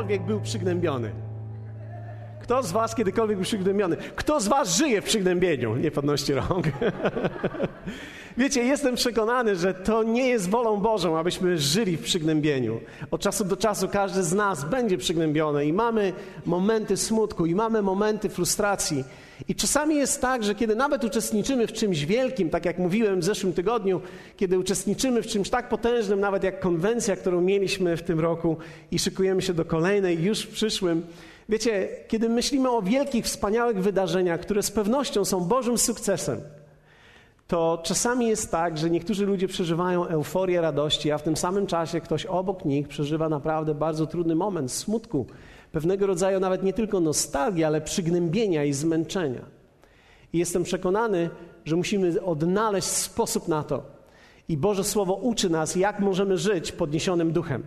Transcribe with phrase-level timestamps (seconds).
[0.00, 1.10] Kiedykolwiek był przygnębiony?
[2.42, 3.96] Kto z Was kiedykolwiek był przygnębiony?
[3.96, 5.76] Kto z Was żyje w przygnębieniu?
[5.76, 6.66] Nie podnoście rąk.
[8.36, 12.80] Wiecie, jestem przekonany, że to nie jest wolą Bożą, abyśmy żyli w przygnębieniu.
[13.10, 16.12] Od czasu do czasu każdy z nas będzie przygnębiony i mamy
[16.46, 19.04] momenty smutku, i mamy momenty frustracji.
[19.48, 23.24] I czasami jest tak, że kiedy nawet uczestniczymy w czymś wielkim, tak jak mówiłem w
[23.24, 24.00] zeszłym tygodniu,
[24.36, 28.56] kiedy uczestniczymy w czymś tak potężnym, nawet jak konwencja, którą mieliśmy w tym roku
[28.90, 31.02] i szykujemy się do kolejnej już w przyszłym,
[31.48, 36.40] wiecie, kiedy myślimy o wielkich, wspaniałych wydarzeniach, które z pewnością są Bożym sukcesem,
[37.48, 42.00] to czasami jest tak, że niektórzy ludzie przeżywają euforię radości, a w tym samym czasie
[42.00, 45.26] ktoś obok nich przeżywa naprawdę bardzo trudny moment smutku,
[45.72, 49.44] pewnego rodzaju nawet nie tylko nostalgii, ale przygnębienia i zmęczenia.
[50.32, 51.30] I jestem przekonany,
[51.64, 53.82] że musimy odnaleźć sposób na to.
[54.48, 57.62] I Boże Słowo uczy nas, jak możemy żyć podniesionym duchem.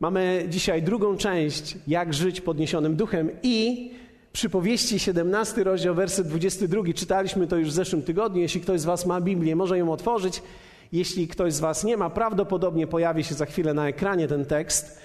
[0.00, 3.90] Mamy dzisiaj drugą część, jak żyć podniesionym duchem i
[4.36, 6.82] Przypowieści 17 rozdział, werset 22.
[6.94, 8.40] Czytaliśmy to już w zeszłym tygodniu.
[8.40, 10.42] Jeśli ktoś z Was ma Biblię, może ją otworzyć.
[10.92, 15.00] Jeśli ktoś z Was nie ma, prawdopodobnie pojawi się za chwilę na ekranie ten tekst.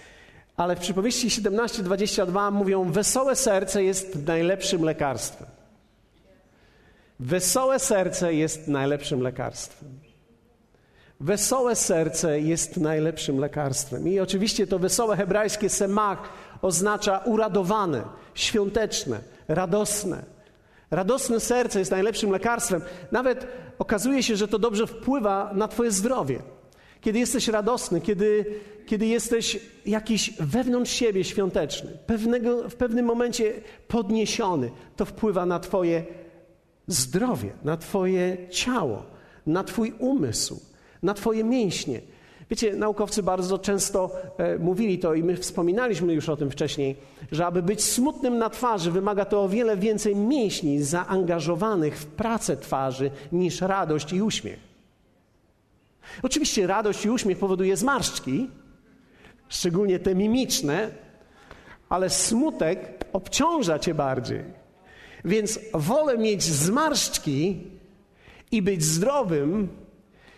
[0.62, 5.48] Ale w przypowieści 17:22 mówią: Wesołe serce jest najlepszym lekarstwem.
[7.20, 9.90] Wesołe serce jest najlepszym lekarstwem.
[11.20, 14.08] Wesołe serce jest najlepszym lekarstwem.
[14.08, 16.30] I oczywiście to wesołe hebrajskie semach
[16.62, 18.04] oznacza uradowane,
[18.34, 20.24] świąteczne, radosne.
[20.92, 22.82] Radosne serce jest najlepszym lekarstwem.
[23.12, 23.48] Nawet
[23.80, 26.40] okazuje się, że to dobrze wpływa na Twoje zdrowie.
[27.02, 28.46] Kiedy jesteś radosny, kiedy,
[28.86, 33.54] kiedy jesteś jakiś wewnątrz siebie świąteczny, pewnego, w pewnym momencie
[33.88, 36.04] podniesiony, to wpływa na Twoje
[36.88, 39.04] zdrowie, na Twoje ciało,
[39.48, 40.60] na Twój umysł,
[41.04, 42.02] na Twoje mięśnie.
[42.50, 46.96] Wiecie, naukowcy bardzo często e, mówili to i my wspominaliśmy już o tym wcześniej,
[47.32, 52.58] że aby być smutnym na twarzy wymaga to o wiele więcej mięśni zaangażowanych w pracę
[52.58, 54.71] twarzy niż radość i uśmiech.
[56.24, 58.50] Oczywiście radość i uśmiech powoduje zmarszczki,
[59.50, 60.92] szczególnie te mimiczne,
[61.90, 64.44] ale smutek obciąża cię bardziej.
[65.26, 67.64] Więc wolę mieć zmarszczki
[68.52, 69.68] i być zdrowym,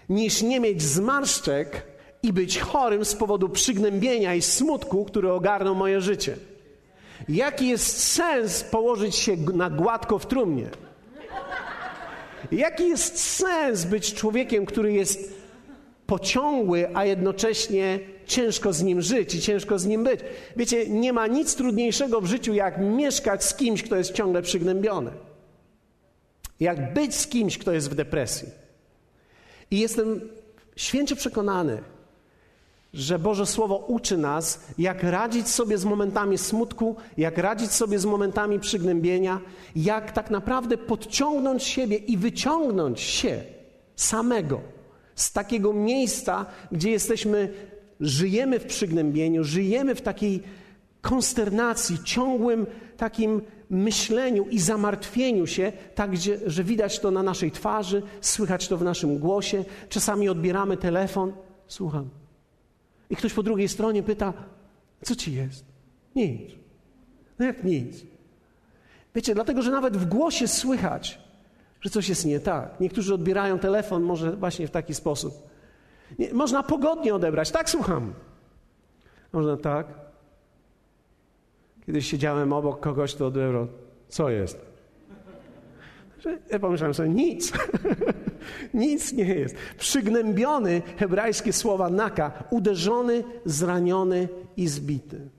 [0.09, 1.84] niż nie mieć zmarszczek
[2.23, 6.38] i być chorym z powodu przygnębienia i smutku, który ogarnął moje życie.
[7.29, 10.69] Jaki jest sens położyć się na gładko w trumnie?
[12.51, 15.43] Jaki jest sens być człowiekiem, który jest
[16.13, 20.19] pociągły, a jednocześnie ciężko z nim żyć i ciężko z nim być?
[20.56, 25.12] Wiecie, nie ma nic trudniejszego w życiu, jak mieszkać z kimś, kto jest ciągle przygnębiony.
[26.59, 28.47] Jak być z kimś, kto jest w depresji.
[29.72, 30.22] I jestem
[30.75, 31.84] święcie przekonany,
[32.94, 38.06] że Boże Słowo uczy nas, jak radzić sobie z momentami smutku, jak radzić sobie z
[38.06, 39.40] momentami przygnębienia,
[39.75, 43.44] jak tak naprawdę podciągnąć siebie i wyciągnąć się
[43.96, 44.73] samego
[45.16, 47.53] z takiego miejsca, gdzie jesteśmy,
[48.00, 50.44] żyjemy w przygnębieniu, żyjemy w takiej
[51.01, 52.66] konsternacji, ciągłym
[52.97, 58.78] takim myśleniu i zamartwieniu się, tak, gdzie, że widać to na naszej twarzy, słychać to
[58.78, 59.66] w naszym głosie.
[59.90, 61.34] Czasami odbieramy telefon,
[61.68, 62.09] słucham.
[63.09, 64.34] I ktoś po drugiej stronie pyta,
[65.03, 65.66] co ci jest?
[66.16, 66.52] Nic.
[67.40, 67.96] No jak nic?
[69.16, 71.19] Wiecie, dlatego, że nawet w głosie słychać,
[71.84, 72.80] że coś jest nie tak.
[72.80, 75.34] Niektórzy odbierają telefon może właśnie w taki sposób.
[76.20, 77.52] Nie, można pogodnie odebrać.
[77.52, 78.14] Tak, słucham.
[79.34, 79.88] Można tak.
[81.86, 83.68] Kiedyś siedziałem obok kogoś, to odebrał.
[84.08, 84.66] Co jest?
[86.52, 87.54] Ja pomyślałem sobie, nic.
[88.74, 89.56] nic nie jest.
[89.78, 95.29] Przygnębiony, hebrajskie słowa naka, uderzony, zraniony i zbity.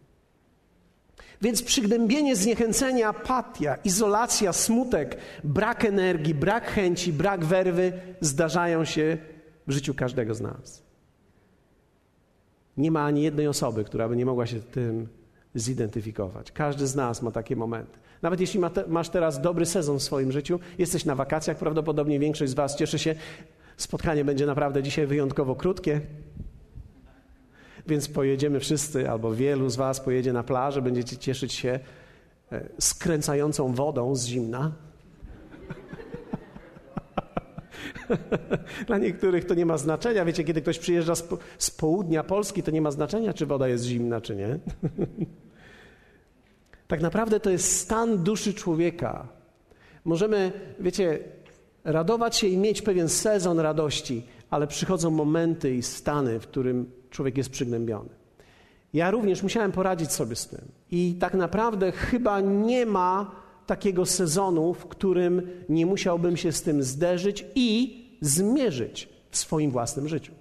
[1.45, 9.19] Więc przygnębienie, zniechęcenie, apatia, izolacja, smutek, brak energii, brak chęci, brak werwy zdarzają się
[9.67, 10.83] w życiu każdego z nas.
[12.77, 15.09] Nie ma ani jednej osoby, która by nie mogła się tym
[15.55, 16.53] zidentyfikować.
[16.53, 17.99] Każdy z nas ma takie momenty.
[18.23, 22.55] Nawet jeśli masz teraz dobry sezon w swoim życiu, jesteś na wakacjach, prawdopodobnie większość z
[22.55, 23.15] Was cieszy się.
[23.77, 26.01] Spotkanie będzie naprawdę dzisiaj wyjątkowo krótkie,
[27.87, 31.81] więc pojedziemy wszyscy, albo wielu z Was pojedzie na plażę, będziecie cieszyć się
[32.53, 34.73] e, skręcającą wodą z zimna.
[38.87, 40.25] Dla niektórych to nie ma znaczenia.
[40.25, 41.29] Wiecie, kiedy ktoś przyjeżdża z,
[41.59, 44.59] z południa Polski, to nie ma znaczenia, czy woda jest zimna, czy nie.
[46.89, 49.29] Tak naprawdę to jest stan duszy człowieka.
[50.05, 51.19] Możemy, wiecie,
[51.85, 57.37] radować się i mieć pewien sezon radości, ale przychodzą momenty i stany, w którym człowiek
[57.37, 58.09] jest przygnębiony.
[58.95, 60.61] Ja również musiałem poradzić sobie z tym.
[60.91, 63.31] I tak naprawdę chyba nie ma
[63.67, 70.09] takiego sezonu, w którym nie musiałbym się z tym zderzyć i zmierzyć w swoim własnym
[70.09, 70.33] życiu.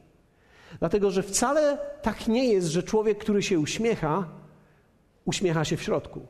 [0.80, 4.28] Dlatego, że wcale tak nie jest, że człowiek, który się uśmiecha,
[5.26, 6.22] uśmiecha się w środku.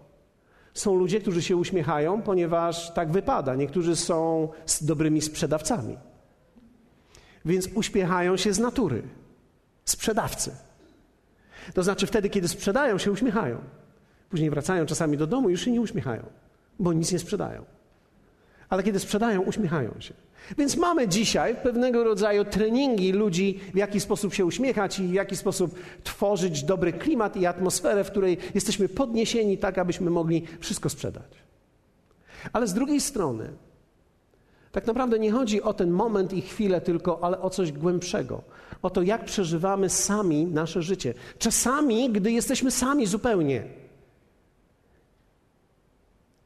[0.74, 3.56] Są ludzie, którzy się uśmiechają, ponieważ tak wypada.
[3.56, 4.50] Niektórzy są
[4.82, 5.98] dobrymi sprzedawcami.
[7.46, 9.04] Więc uśmiechają się z natury.
[9.86, 10.52] Sprzedawcy.
[11.74, 13.58] To znaczy wtedy, kiedy sprzedają, się uśmiechają.
[14.30, 16.26] Później wracają czasami do domu i już się nie uśmiechają,
[16.80, 17.66] bo nic nie sprzedają.
[18.70, 20.14] Ale kiedy sprzedają, uśmiechają się.
[20.58, 25.36] Więc mamy dzisiaj pewnego rodzaju treningi ludzi, w jaki sposób się uśmiechać i w jaki
[25.36, 31.44] sposób tworzyć dobry klimat i atmosferę, w której jesteśmy podniesieni tak, abyśmy mogli wszystko sprzedać.
[32.54, 33.50] Ale z drugiej strony,
[34.74, 38.42] tak naprawdę nie chodzi o ten moment i chwilę tylko, ale o coś głębszego.
[38.82, 41.14] O to, jak przeżywamy sami nasze życie.
[41.38, 43.64] Czasami, gdy jesteśmy sami zupełnie.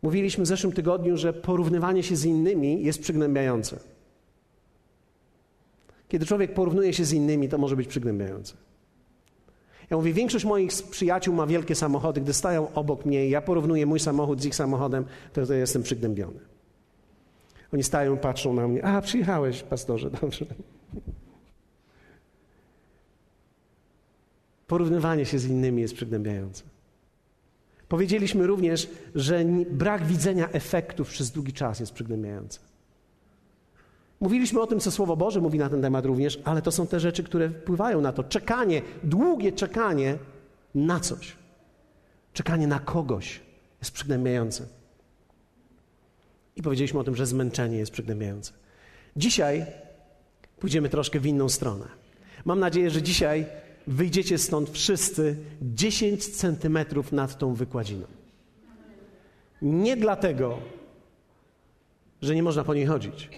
[0.01, 3.79] Mówiliśmy w zeszłym tygodniu, że porównywanie się z innymi jest przygnębiające.
[6.07, 8.53] Kiedy człowiek porównuje się z innymi, to może być przygnębiające.
[9.89, 12.21] Ja mówię, większość moich przyjaciół ma wielkie samochody.
[12.21, 16.56] Gdy stają obok mnie ja porównuję mój samochód z ich samochodem, to, to jestem przygnębiony.
[17.73, 18.85] Oni stają, patrzą na mnie.
[18.85, 20.45] A, przyjechałeś, pastorze, dobrze.
[24.67, 26.63] Porównywanie się z innymi jest przygnębiające.
[27.87, 32.59] Powiedzieliśmy również, że brak widzenia efektów przez długi czas jest przygnębiający.
[34.19, 36.99] Mówiliśmy o tym, co Słowo Boże mówi na ten temat również, ale to są te
[36.99, 38.23] rzeczy, które wpływają na to.
[38.23, 40.17] Czekanie, długie czekanie
[40.75, 41.35] na coś,
[42.33, 43.41] czekanie na kogoś
[43.79, 44.76] jest przygnębiające.
[46.57, 48.54] I powiedzieliśmy o tym, że zmęczenie jest przygnębiające.
[49.15, 49.65] Dzisiaj
[50.59, 51.86] pójdziemy troszkę w inną stronę.
[52.45, 53.45] Mam nadzieję, że dzisiaj
[53.88, 58.06] wyjdziecie stąd wszyscy 10 centymetrów nad tą wykładziną.
[59.62, 60.59] Nie dlatego,
[62.21, 63.30] że nie można po niej chodzić.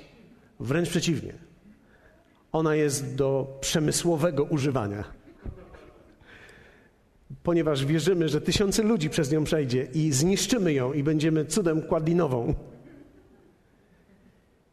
[0.60, 1.34] Wręcz przeciwnie.
[2.52, 5.04] Ona jest do przemysłowego używania.
[7.44, 12.54] Ponieważ wierzymy, że tysiące ludzi przez nią przejdzie i zniszczymy ją i będziemy cudem kładlinową.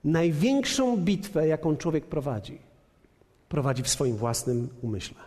[0.06, 2.58] Największą bitwę, jaką człowiek prowadzi,
[3.48, 5.18] prowadzi w swoim własnym umyśle.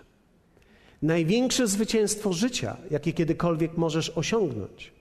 [1.01, 4.91] Największe zwycięstwo życia, jakie kiedykolwiek możesz osiągnąć,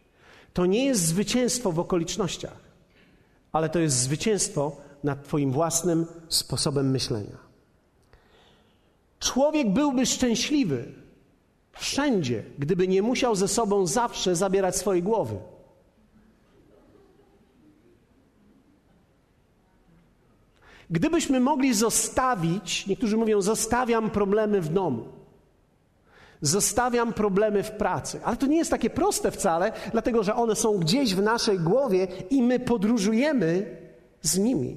[0.53, 2.61] to nie jest zwycięstwo w okolicznościach,
[3.53, 7.39] ale to jest zwycięstwo nad Twoim własnym sposobem myślenia.
[9.21, 10.85] Człowiek byłby szczęśliwy
[11.73, 15.37] wszędzie, gdyby nie musiał ze sobą zawsze zabierać swojej głowy.
[20.91, 25.05] Gdybyśmy mogli zostawić, niektórzy mówią, zostawiam problemy w domu.
[26.41, 28.21] Zostawiam problemy w pracy.
[28.25, 32.07] Ale to nie jest takie proste wcale, dlatego że one są gdzieś w naszej głowie
[32.31, 33.77] i my podróżujemy
[34.23, 34.77] z nimi.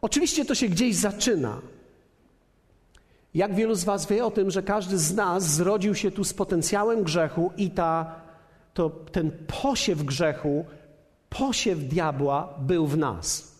[0.00, 1.60] Oczywiście to się gdzieś zaczyna.
[3.34, 6.34] Jak wielu z Was wie o tym, że każdy z nas zrodził się tu z
[6.34, 8.14] potencjałem grzechu i ta,
[8.74, 9.30] to, ten
[9.62, 10.64] posiew grzechu,
[11.28, 13.55] posiew diabła był w nas.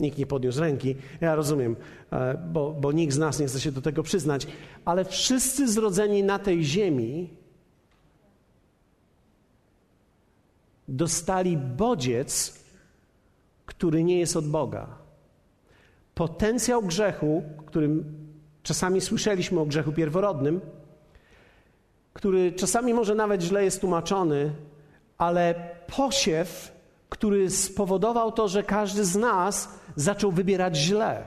[0.00, 0.96] Nikt nie podniósł ręki.
[1.20, 1.76] Ja rozumiem,
[2.12, 4.46] e, bo, bo nikt z nas nie chce się do tego przyznać,
[4.84, 7.30] ale wszyscy zrodzeni na tej ziemi
[10.88, 12.60] dostali bodziec,
[13.66, 14.86] który nie jest od Boga.
[16.14, 18.04] Potencjał grzechu, którym
[18.62, 20.60] czasami słyszeliśmy o grzechu pierworodnym,
[22.12, 24.52] który czasami może nawet źle jest tłumaczony,
[25.18, 25.54] ale
[25.96, 26.72] posiew,
[27.08, 31.24] który spowodował to, że każdy z nas zaczął wybierać źle.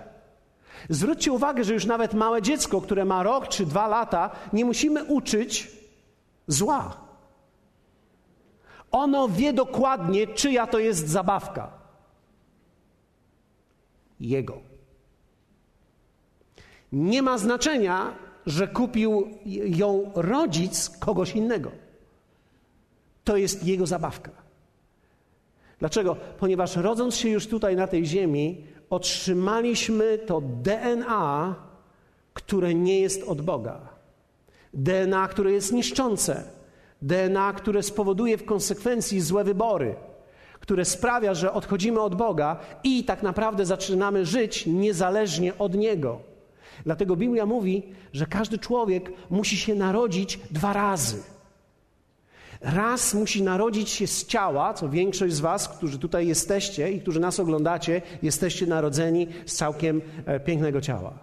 [0.89, 5.03] Zwróćcie uwagę, że już nawet małe dziecko, które ma rok czy dwa lata, nie musimy
[5.03, 5.71] uczyć
[6.47, 6.97] zła.
[8.91, 11.71] Ono wie dokładnie, czyja to jest zabawka.
[14.19, 14.57] Jego.
[16.91, 18.13] Nie ma znaczenia,
[18.45, 19.27] że kupił
[19.65, 21.71] ją rodzic kogoś innego.
[23.23, 24.48] To jest jego zabawka.
[25.79, 26.15] Dlaczego?
[26.39, 31.55] Ponieważ rodząc się już tutaj na tej ziemi, otrzymaliśmy to DNA,
[32.33, 33.79] które nie jest od Boga.
[34.73, 36.43] DNA, które jest niszczące.
[37.01, 39.95] DNA, które spowoduje w konsekwencji złe wybory,
[40.59, 46.19] które sprawia, że odchodzimy od Boga i tak naprawdę zaczynamy żyć niezależnie od Niego.
[46.85, 47.83] Dlatego Biblia mówi,
[48.13, 51.23] że każdy człowiek musi się narodzić dwa razy.
[52.61, 57.19] Raz musi narodzić się z ciała, co większość z Was, którzy tutaj jesteście i którzy
[57.19, 61.13] nas oglądacie, jesteście narodzeni z całkiem e, pięknego ciała.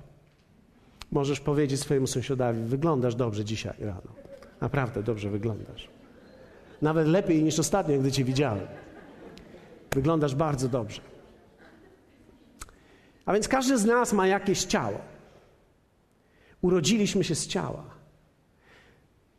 [1.12, 4.12] Możesz powiedzieć swojemu sąsiadowi: Wyglądasz dobrze dzisiaj rano.
[4.60, 5.88] Naprawdę dobrze wyglądasz.
[6.82, 8.66] Nawet lepiej niż ostatnio, gdy Cię widziałem.
[9.92, 11.00] Wyglądasz bardzo dobrze.
[13.26, 14.98] A więc każdy z nas ma jakieś ciało.
[16.62, 17.95] Urodziliśmy się z ciała.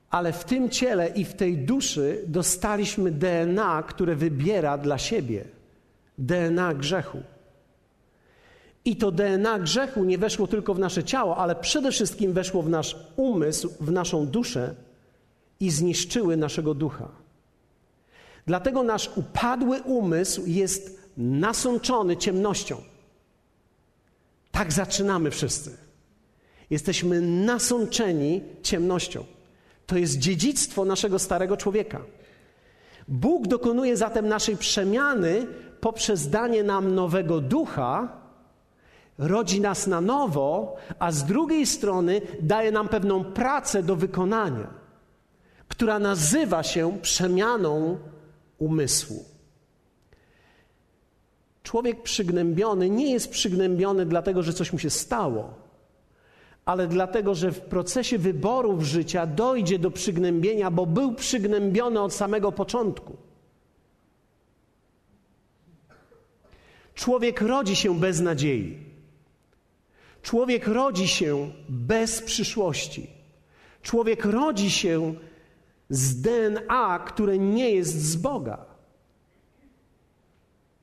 [0.10, 5.46] Ale w tym ciele i w tej duszy dostaliśmy DNA, które wybiera dla siebie
[6.18, 7.18] DNA grzechu.
[8.86, 12.70] I to DNA grzechu nie weszło tylko w nasze ciało, ale przede wszystkim weszło w
[12.70, 14.76] nasz umysł, w naszą duszę
[15.60, 17.08] i zniszczyły naszego ducha.
[18.46, 22.82] Dlatego nasz upadły umysł jest nasączony ciemnością.
[24.52, 25.78] Tak zaczynamy wszyscy.
[26.70, 29.26] Jesteśmy nasączeni ciemnością.
[29.88, 32.02] To jest dziedzictwo naszego starego człowieka.
[33.08, 35.48] Bóg dokonuje zatem naszej przemiany
[35.82, 38.08] poprzez danie nam nowego ducha,
[39.18, 44.68] rodzi nas na nowo, a z drugiej strony daje nam pewną pracę do wykonania,
[45.68, 47.98] która nazywa się przemianą
[48.58, 49.26] umysłu.
[51.64, 55.67] Człowiek przygnębiony nie jest przygnębiony dlatego, że coś mu się stało,
[56.68, 62.52] ale dlatego, że w procesie wyborów życia dojdzie do przygnębienia, bo był przygnębiony od samego
[62.52, 63.18] początku.
[66.96, 68.78] Człowiek rodzi się bez nadziei.
[70.22, 73.08] Człowiek rodzi się bez przyszłości.
[73.82, 75.14] Człowiek rodzi się
[75.90, 78.66] z DNA, które nie jest z Boga.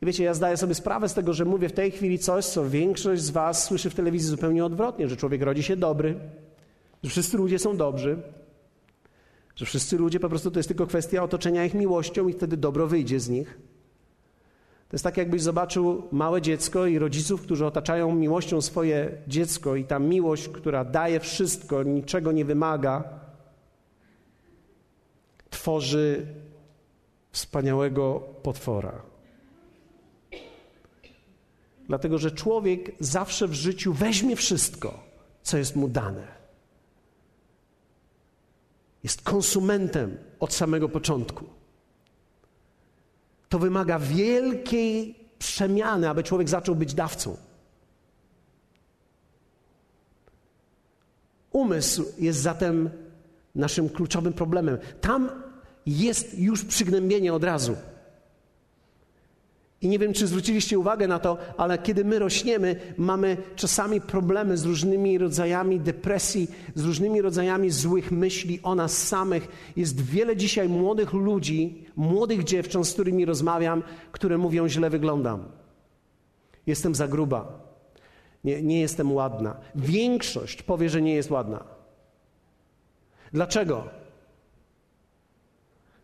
[0.04, 2.70] I wiecie, ja zdaję sobie sprawę z tego, że mówię w tej chwili coś, co
[2.70, 6.18] większość z Was słyszy w telewizji zupełnie odwrotnie, że człowiek rodzi się dobry,
[7.02, 8.22] że wszyscy ludzie są dobrzy,
[9.56, 12.86] że wszyscy ludzie po prostu to jest tylko kwestia otoczenia ich miłością i wtedy dobro
[12.86, 13.58] wyjdzie z nich.
[14.88, 19.84] To jest tak, jakbyś zobaczył małe dziecko i rodziców, którzy otaczają miłością swoje dziecko, i
[19.84, 23.04] ta miłość, która daje wszystko, niczego nie wymaga,
[25.50, 26.26] tworzy
[27.32, 29.13] wspaniałego potwora.
[31.88, 35.04] Dlatego, że człowiek zawsze w życiu weźmie wszystko,
[35.42, 36.26] co jest mu dane.
[39.02, 41.44] Jest konsumentem od samego początku.
[43.48, 47.36] To wymaga wielkiej przemiany, aby człowiek zaczął być dawcą.
[51.52, 52.90] Umysł jest zatem
[53.54, 54.78] naszym kluczowym problemem.
[55.00, 55.30] Tam
[55.86, 57.76] jest już przygnębienie od razu.
[59.84, 64.56] I nie wiem, czy zwróciliście uwagę na to, ale kiedy my rośniemy, mamy czasami problemy
[64.56, 69.48] z różnymi rodzajami depresji, z różnymi rodzajami złych myśli o nas samych.
[69.76, 75.44] Jest wiele dzisiaj młodych ludzi, młodych dziewcząt, z którymi rozmawiam, które mówią: źle wyglądam.
[76.66, 77.64] Jestem za gruba.
[78.44, 79.56] Nie, nie jestem ładna.
[79.74, 81.64] Większość powie, że nie jest ładna.
[83.32, 84.03] Dlaczego?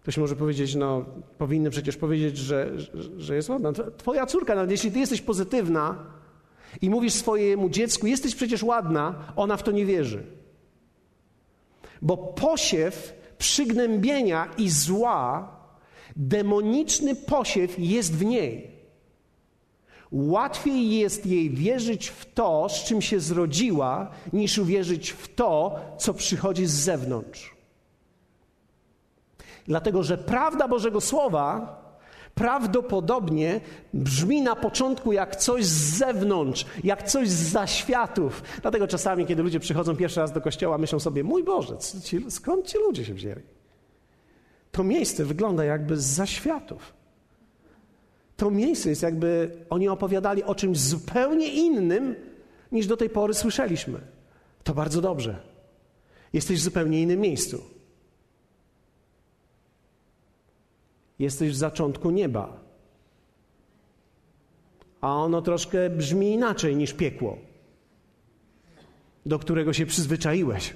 [0.03, 1.05] Ktoś może powiedzieć, no
[1.39, 2.73] powinny przecież powiedzieć, że,
[3.17, 3.73] że jest ładna.
[3.97, 6.07] Twoja córka, nawet jeśli ty jesteś pozytywna
[6.83, 10.23] i mówisz swojemu dziecku, jesteś przecież ładna, ona w to nie wierzy.
[12.03, 15.57] Bo posiew przygnębienia i zła,
[16.17, 18.71] demoniczny posiew jest w niej.
[20.13, 26.15] Łatwiej jest jej wierzyć w to, z czym się zrodziła, niż uwierzyć w to, co
[26.15, 27.60] przychodzi z zewnątrz.
[29.67, 31.81] Dlatego, że prawda Bożego Słowa
[32.35, 33.61] prawdopodobnie
[33.95, 38.43] brzmi na początku jak coś z zewnątrz, jak coś z zaświatów.
[38.63, 41.77] Dlatego czasami, kiedy ludzie przychodzą pierwszy raz do kościoła, myślą sobie: Mój Boże,
[42.29, 43.43] skąd ci ludzie się wzięli?
[44.73, 46.93] To miejsce wygląda jakby z zaświatów.
[48.37, 52.15] To miejsce jest jakby oni opowiadali o czymś zupełnie innym,
[52.73, 54.01] niż do tej pory słyszeliśmy.
[54.65, 55.43] To bardzo dobrze.
[56.33, 57.65] Jesteś w zupełnie innym miejscu.
[61.21, 62.61] Jesteś w zaczątku nieba.
[65.01, 67.39] A ono troszkę brzmi inaczej niż piekło,
[69.27, 70.75] do którego się przyzwyczaiłeś.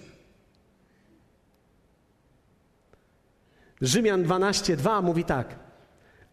[3.81, 5.59] Rzymian 12:2 mówi tak: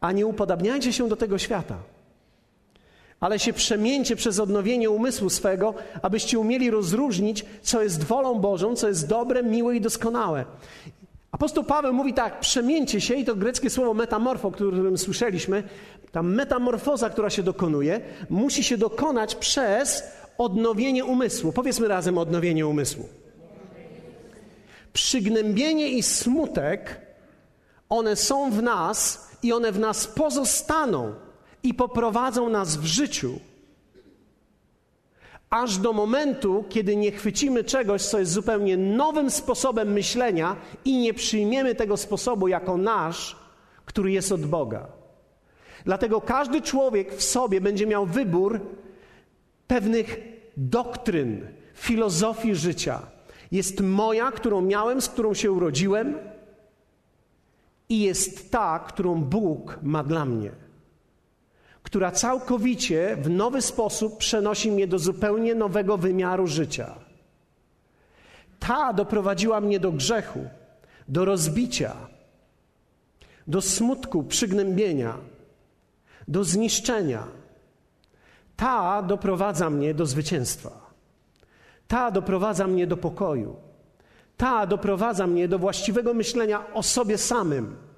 [0.02, 1.78] A nie upodabniajcie się do tego świata,
[3.20, 8.88] ale się przemieńcie przez odnowienie umysłu swego, abyście umieli rozróżnić, co jest wolą Bożą, co
[8.88, 10.46] jest dobre, miłe i doskonałe.
[11.32, 15.64] Apostoł Paweł mówi tak, przemieńcie się, i to greckie słowo metamorfo, o którym słyszeliśmy,
[16.12, 20.04] ta metamorfoza, która się dokonuje, musi się dokonać przez
[20.38, 21.54] odnowienie umysłu.
[21.54, 23.10] Powiedzmy razem odnowienie umysłu.
[24.94, 27.02] Przygnębienie i smutek,
[27.90, 31.14] one są w nas i one w nas pozostaną
[31.64, 33.40] i poprowadzą nas w życiu.
[35.52, 40.56] Aż do momentu, kiedy nie chwycimy czegoś, co jest zupełnie nowym sposobem myślenia
[40.86, 43.36] i nie przyjmiemy tego sposobu jako nasz,
[43.86, 44.88] który jest od Boga.
[45.86, 48.60] Dlatego każdy człowiek w sobie będzie miał wybór
[49.68, 50.20] pewnych
[50.58, 53.00] doktryn, filozofii życia.
[53.52, 56.18] Jest moja, którą miałem, z którą się urodziłem,
[57.90, 60.52] i jest ta, którą Bóg ma dla mnie
[61.84, 66.96] która całkowicie w nowy sposób przenosi mnie do zupełnie nowego wymiaru życia.
[68.60, 70.50] Ta doprowadziła mnie do grzechu,
[71.08, 71.96] do rozbicia,
[73.48, 75.18] do smutku, przygnębienia,
[76.28, 77.28] do zniszczenia.
[78.56, 80.72] Ta doprowadza mnie do zwycięstwa.
[81.88, 83.56] Ta doprowadza mnie do pokoju.
[84.38, 87.91] Ta doprowadza mnie do właściwego myślenia o sobie samym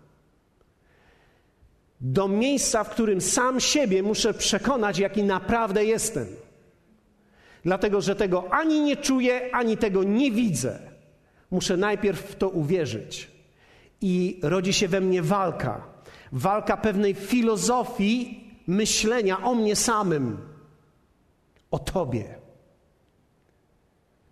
[2.03, 6.27] do miejsca, w którym sam siebie muszę przekonać, jaki naprawdę jestem.
[7.63, 10.79] Dlatego, że tego ani nie czuję, ani tego nie widzę.
[11.51, 13.31] Muszę najpierw w to uwierzyć.
[14.01, 15.87] I rodzi się we mnie walka.
[16.31, 20.37] Walka pewnej filozofii myślenia o mnie samym,
[21.71, 22.35] o Tobie.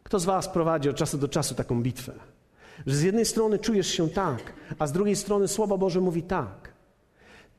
[0.04, 2.13] Kto z Was prowadzi od czasu do czasu taką bitwę?
[2.86, 6.71] Że z jednej strony czujesz się tak, a z drugiej strony Słowo Boże mówi tak.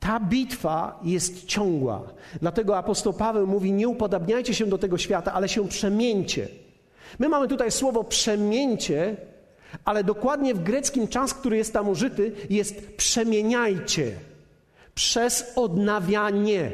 [0.03, 2.01] Ta bitwa jest ciągła.
[2.41, 6.47] Dlatego apostoł Paweł mówi: Nie upodabniajcie się do tego świata, ale się przemieńcie.
[7.19, 9.15] My mamy tutaj słowo przemięcie,
[9.85, 14.11] ale dokładnie w greckim czas, który jest tam użyty, jest przemieniajcie
[14.95, 16.71] przez odnawianie.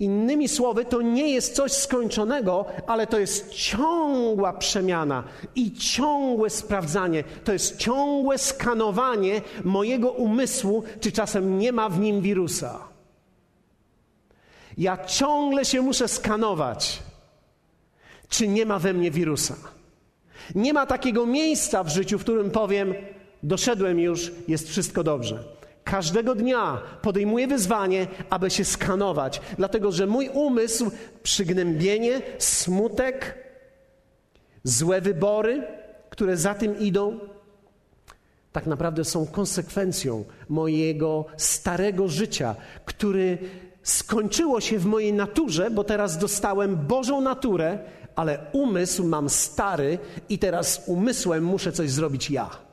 [0.00, 7.24] Innymi słowy, to nie jest coś skończonego, ale to jest ciągła przemiana i ciągłe sprawdzanie.
[7.44, 12.78] To jest ciągłe skanowanie mojego umysłu, czy czasem nie ma w nim wirusa.
[14.78, 17.02] Ja ciągle się muszę skanować,
[18.28, 19.56] czy nie ma we mnie wirusa.
[20.54, 22.94] Nie ma takiego miejsca w życiu, w którym powiem:
[23.42, 25.59] Doszedłem już, jest wszystko dobrze.
[25.90, 30.90] Każdego dnia podejmuję wyzwanie, aby się skanować, dlatego że mój umysł,
[31.22, 33.34] przygnębienie, smutek,
[34.64, 35.62] złe wybory,
[36.10, 37.18] które za tym idą,
[38.52, 43.38] tak naprawdę są konsekwencją mojego starego życia, który
[43.82, 47.78] skończyło się w mojej naturze, bo teraz dostałem Bożą naturę,
[48.16, 49.98] ale umysł mam stary
[50.28, 52.69] i teraz umysłem muszę coś zrobić ja.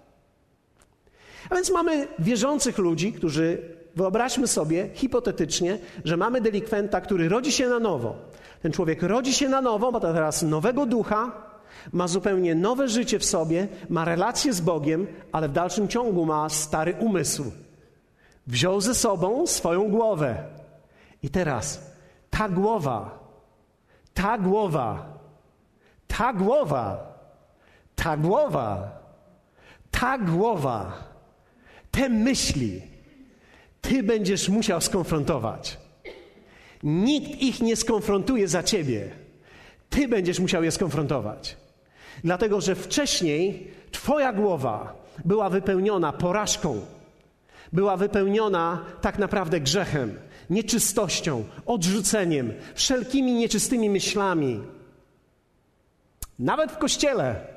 [1.49, 7.67] A więc mamy wierzących ludzi, którzy, wyobraźmy sobie hipotetycznie, że mamy delikwenta, który rodzi się
[7.67, 8.15] na nowo.
[8.61, 11.31] Ten człowiek rodzi się na nowo, ma teraz nowego ducha,
[11.93, 16.49] ma zupełnie nowe życie w sobie, ma relacje z Bogiem, ale w dalszym ciągu ma
[16.49, 17.51] stary umysł.
[18.47, 20.43] Wziął ze sobą swoją głowę.
[21.23, 21.91] I teraz
[22.29, 23.19] ta głowa,
[24.13, 25.05] ta głowa,
[26.07, 27.13] ta głowa,
[27.95, 28.89] ta głowa,
[29.91, 31.06] ta głowa
[31.97, 32.81] te myśli
[33.81, 35.77] ty będziesz musiał skonfrontować.
[36.83, 39.09] Nikt ich nie skonfrontuje za ciebie.
[39.89, 41.57] Ty będziesz musiał je skonfrontować.
[42.23, 46.85] Dlatego, że wcześniej Twoja głowa była wypełniona porażką,
[47.73, 54.59] była wypełniona tak naprawdę grzechem, nieczystością, odrzuceniem, wszelkimi nieczystymi myślami.
[56.39, 57.47] Nawet w kościele.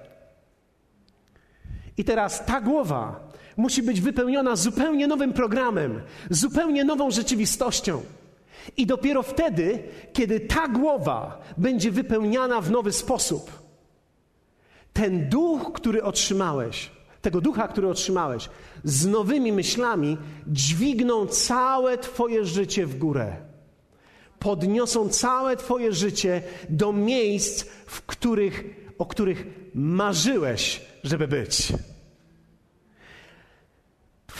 [1.96, 3.29] I teraz ta głowa
[3.60, 8.02] musi być wypełniona zupełnie nowym programem, zupełnie nową rzeczywistością.
[8.76, 13.50] I dopiero wtedy, kiedy ta głowa będzie wypełniana w nowy sposób,
[14.92, 16.90] ten duch, który otrzymałeś,
[17.22, 18.48] tego ducha, który otrzymałeś,
[18.84, 23.36] z nowymi myślami, dźwigną całe Twoje życie w górę.
[24.38, 28.64] Podniosą całe Twoje życie do miejsc, w których,
[28.98, 31.72] o których marzyłeś, żeby być.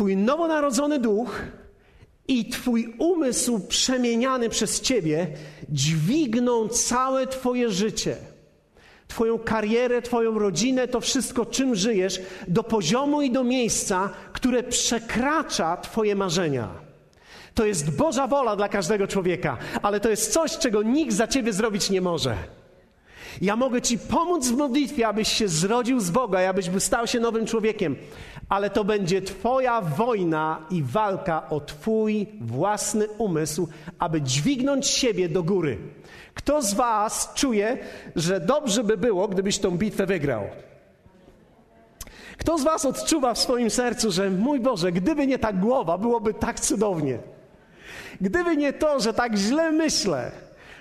[0.01, 1.43] Twój nowonarodzony duch
[2.29, 5.27] i Twój umysł przemieniany przez Ciebie
[5.69, 8.17] dźwigną całe Twoje życie.
[9.09, 15.77] Twoją karierę, Twoją rodzinę, to wszystko, czym żyjesz, do poziomu i do miejsca, które przekracza
[15.77, 16.69] Twoje marzenia.
[17.55, 21.53] To jest Boża wola dla każdego człowieka, ale to jest coś, czego nikt za Ciebie
[21.53, 22.37] zrobić nie może.
[23.41, 27.47] Ja mogę Ci pomóc w modlitwie, abyś się zrodził z Boga, abyś stał się nowym
[27.47, 27.97] człowiekiem,
[28.49, 35.43] ale to będzie Twoja wojna i walka o Twój własny umysł, aby dźwignąć siebie do
[35.43, 35.79] góry.
[36.35, 37.79] Kto z Was czuje,
[38.17, 40.43] że dobrze by było, gdybyś tą bitwę wygrał?
[42.39, 46.35] Kto z Was odczuwa w swoim sercu, że mój Boże, gdyby nie ta głowa, byłoby
[46.35, 47.19] tak cudownie?
[48.21, 50.33] Gdyby nie to, że tak źle myślę,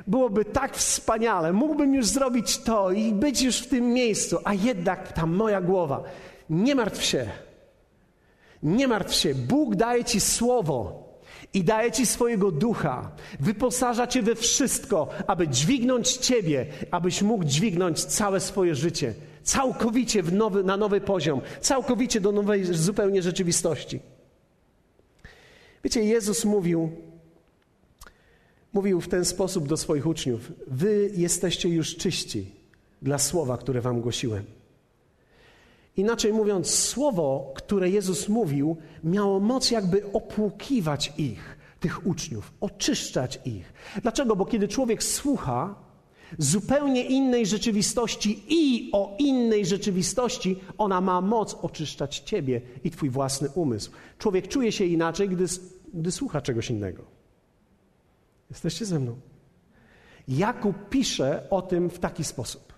[0.09, 5.13] byłoby tak wspaniale, mógłbym już zrobić to i być już w tym miejscu, a jednak
[5.13, 6.03] ta moja głowa,
[6.49, 7.29] nie martw się,
[8.63, 11.09] nie martw się, Bóg daje ci słowo
[11.53, 18.03] i daje ci swojego ducha, wyposaża cię we wszystko, aby dźwignąć ciebie, abyś mógł dźwignąć
[18.03, 23.99] całe swoje życie, całkowicie nowy, na nowy poziom, całkowicie do nowej zupełnie rzeczywistości.
[25.83, 26.91] Wiecie, Jezus mówił,
[28.73, 32.51] mówił w ten sposób do swoich uczniów: Wy jesteście już czyści
[33.01, 34.43] dla słowa, które wam głosiłem.
[35.97, 43.73] Inaczej mówiąc, słowo, które Jezus mówił, miało moc jakby opłukiwać ich, tych uczniów, oczyszczać ich.
[44.01, 44.35] Dlaczego?
[44.35, 45.75] Bo kiedy człowiek słucha
[46.37, 53.49] zupełnie innej rzeczywistości i o innej rzeczywistości, ona ma moc oczyszczać ciebie i twój własny
[53.55, 53.91] umysł.
[54.17, 55.45] Człowiek czuje się inaczej, gdy,
[55.93, 57.18] gdy słucha czegoś innego.
[58.49, 59.15] Jesteście ze mną?
[60.27, 62.73] Jakub pisze o tym w taki sposób.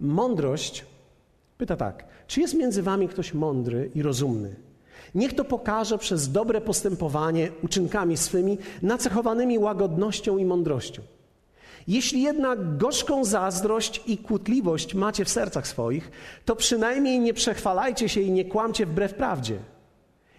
[0.00, 0.84] Mądrość
[1.58, 4.56] Pyta tak: Czy jest między wami ktoś mądry i rozumny?
[5.14, 11.02] Niech to pokaże przez dobre postępowanie uczynkami swymi, nacechowanymi łagodnością i mądrością.
[11.88, 16.10] Jeśli jednak gorzką zazdrość i kłótliwość macie w sercach swoich,
[16.44, 19.58] to przynajmniej nie przechwalajcie się i nie kłamcie wbrew prawdzie.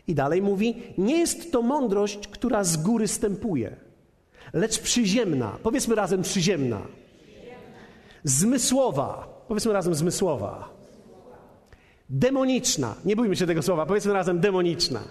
[0.08, 3.76] I dalej mówi: Nie jest to mądrość, która z góry stępuje,
[4.54, 5.58] lecz przyziemna.
[5.64, 6.82] Powiedzmy razem przyziemna.
[8.24, 9.38] Zmysłowa.
[9.48, 10.78] Powiedzmy razem zmysłowa
[12.10, 12.96] Demoniczna.
[13.06, 15.04] Nie bójmy się tego słowa, powiedzmy razem demoniczna.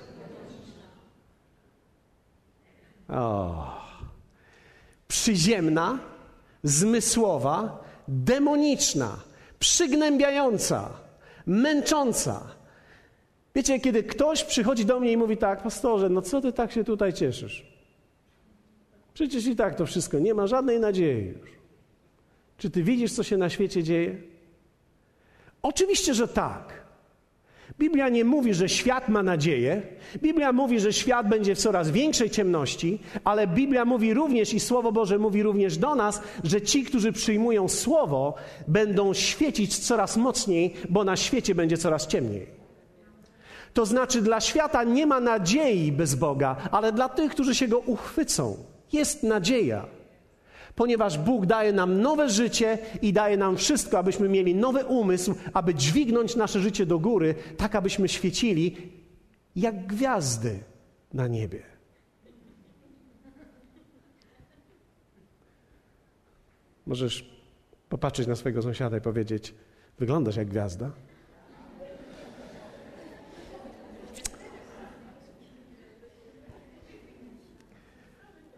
[3.09, 3.77] O.
[5.09, 5.99] Przyziemna,
[6.63, 9.17] zmysłowa, demoniczna,
[9.59, 10.91] przygnębiająca,
[11.47, 12.56] męcząca.
[13.57, 16.85] Wiecie, kiedy ktoś przychodzi do mnie i mówi tak, pastorze, no co ty tak się
[16.85, 17.67] tutaj cieszysz?
[19.15, 21.51] Przecież i tak to wszystko, nie ma żadnej nadziei już.
[22.59, 24.17] Czy ty widzisz, co się na świecie dzieje?
[25.63, 26.85] Oczywiście, że tak.
[27.79, 29.83] Biblia nie mówi, że świat ma nadzieję.
[30.23, 34.93] Biblia mówi, że świat będzie w coraz większej ciemności, ale Biblia mówi również i Słowo
[34.93, 38.35] Boże mówi również do nas, że ci, którzy przyjmują Słowo,
[38.69, 42.56] będą świecić coraz mocniej, bo na świecie będzie coraz ciemniej.
[43.77, 47.79] To znaczy, dla świata nie ma nadziei bez Boga, ale dla tych, którzy się go
[47.79, 48.57] uchwycą,
[48.93, 49.87] jest nadzieja
[50.75, 55.75] ponieważ Bóg daje nam nowe życie i daje nam wszystko, abyśmy mieli nowy umysł, aby
[55.75, 58.77] dźwignąć nasze życie do góry, tak abyśmy świecili
[59.57, 60.59] jak gwiazdy
[61.15, 61.63] na niebie.
[66.87, 67.31] Możesz
[67.89, 69.55] popatrzeć na swojego sąsiada i powiedzieć:
[69.99, 70.91] Wyglądasz jak gwiazda.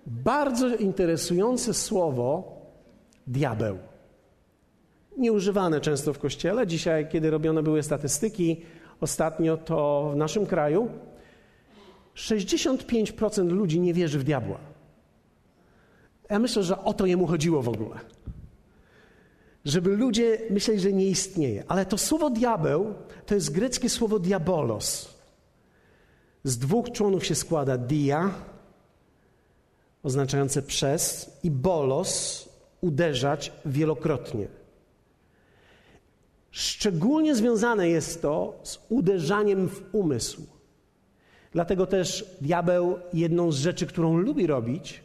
[0.09, 2.57] Bardzo interesujące słowo
[3.27, 3.79] diabeł.
[5.17, 6.67] Nieużywane często w kościele.
[6.67, 8.61] Dzisiaj, kiedy robione były statystyki,
[9.01, 10.89] ostatnio to w naszym kraju
[12.15, 14.59] 65% ludzi nie wierzy w diabła.
[16.31, 17.97] Ja myślę, że o to jemu chodziło w ogóle.
[19.65, 21.65] Żeby ludzie myśleli, że nie istnieje.
[21.69, 22.95] Ale to słowo diabeł
[23.27, 25.15] to jest greckie słowo diabolos.
[26.45, 28.31] Z dwóch członów się składa dia
[30.03, 32.49] oznaczające przez i bolos
[32.81, 34.49] uderzać wielokrotnie.
[36.51, 40.47] Szczególnie związane jest to z uderzaniem w umysł.
[41.53, 45.01] Dlatego też diabeł, jedną z rzeczy, którą lubi robić,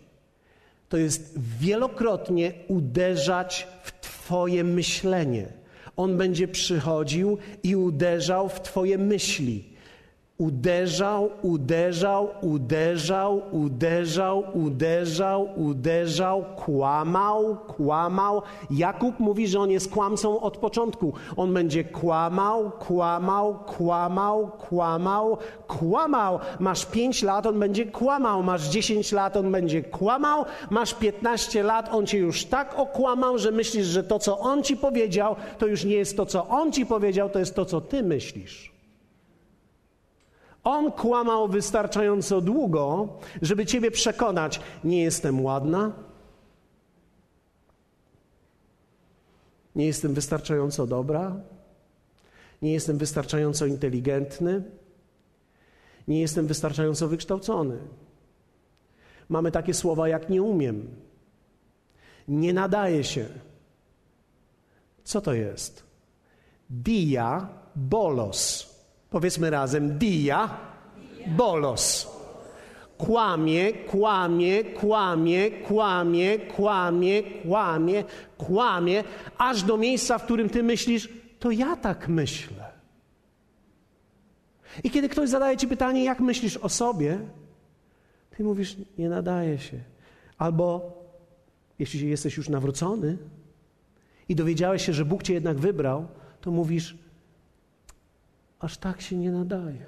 [0.90, 5.48] to jest wielokrotnie uderzać w Twoje myślenie.
[5.96, 9.73] On będzie przychodził i uderzał w Twoje myśli.
[10.38, 18.42] Uderzał, uderzał, uderzał, uderzał, uderzał, uderzał, kłamał, kłamał.
[18.72, 21.14] Jakub mówi, że on jest kłamcą od początku.
[21.38, 26.40] On będzie kłamał, kłamał, kłamał, kłamał, kłamał.
[26.60, 28.44] Masz pięć lat, on będzie kłamał.
[28.44, 30.46] Masz dziesięć lat, on będzie kłamał.
[30.70, 34.78] Masz piętnaście lat, on cię już tak okłamał, że myślisz, że to, co on ci
[34.78, 38.04] powiedział, to już nie jest to, co on ci powiedział, to jest to, co ty
[38.04, 38.73] myślisz.
[40.64, 45.92] On kłamał wystarczająco długo, żeby ciebie przekonać: Nie jestem ładna,
[49.76, 51.36] nie jestem wystarczająco dobra,
[52.62, 54.64] nie jestem wystarczająco inteligentny,
[56.08, 57.78] nie jestem wystarczająco wykształcony.
[59.30, 60.96] Mamy takie słowa jak nie umiem,
[62.28, 63.28] nie nadaje się.
[65.04, 65.84] Co to jest?
[66.70, 68.73] Dia bolos.
[69.14, 70.58] Powiedzmy razem: dia,
[71.28, 72.08] bolos.
[72.98, 78.04] Kłamie, kłamie, kłamie, kłamie, kłamie, kłamie,
[78.38, 79.04] kłamie,
[79.38, 82.72] aż do miejsca, w którym ty myślisz, to ja tak myślę.
[84.84, 87.20] I kiedy ktoś zadaje ci pytanie, jak myślisz o sobie,
[88.38, 89.80] ty mówisz, nie nadaje się.
[90.38, 90.98] Albo
[91.80, 93.18] jeśli jesteś już nawrócony
[94.30, 96.08] i dowiedziałeś się, że Bóg cię jednak wybrał,
[96.42, 97.03] to mówisz,
[98.64, 99.86] aż tak się nie nadaje.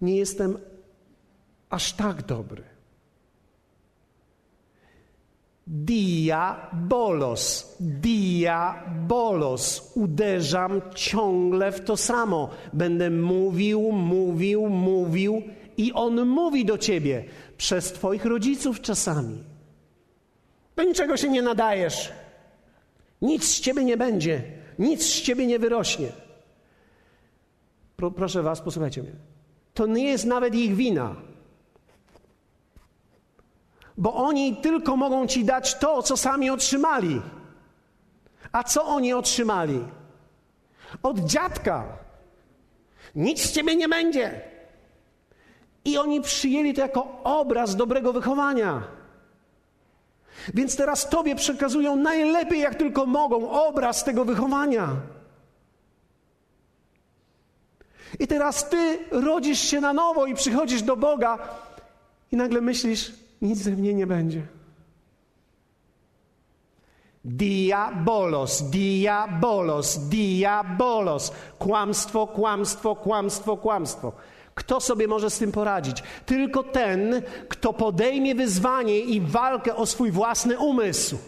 [0.00, 0.58] Nie jestem
[1.70, 2.62] aż tak dobry.
[5.66, 9.92] Diabolos, diabolos.
[9.94, 12.50] Uderzam ciągle w to samo.
[12.72, 15.42] Będę mówił, mówił, mówił
[15.76, 17.24] i on mówi do ciebie
[17.56, 19.44] przez twoich rodziców czasami.
[20.76, 22.12] Do niczego się nie nadajesz.
[23.22, 24.59] Nic z ciebie nie będzie.
[24.80, 26.08] Nic z ciebie nie wyrośnie.
[27.96, 29.12] Pro, proszę was, posłuchajcie mnie.
[29.74, 31.16] To nie jest nawet ich wina
[34.00, 37.22] bo oni tylko mogą ci dać to, co sami otrzymali.
[38.52, 39.84] A co oni otrzymali?
[41.02, 41.84] Od dziadka.
[43.14, 44.40] Nic z ciebie nie będzie.
[45.84, 48.82] I oni przyjęli to jako obraz dobrego wychowania.
[50.54, 54.88] Więc teraz Tobie przekazują najlepiej, jak tylko mogą, obraz tego wychowania.
[58.18, 61.38] I teraz Ty rodzisz się na nowo i przychodzisz do Boga
[62.32, 64.42] i nagle myślisz, nic ze mnie nie będzie.
[67.24, 71.32] Diabolos, diabolos, diabolos.
[71.58, 74.12] Kłamstwo, kłamstwo, kłamstwo, kłamstwo.
[74.54, 76.02] Kto sobie może z tym poradzić?
[76.26, 81.18] Tylko ten, kto podejmie wyzwanie i walkę o swój własny umysł.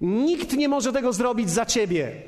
[0.00, 2.22] Nikt nie może tego zrobić za ciebie.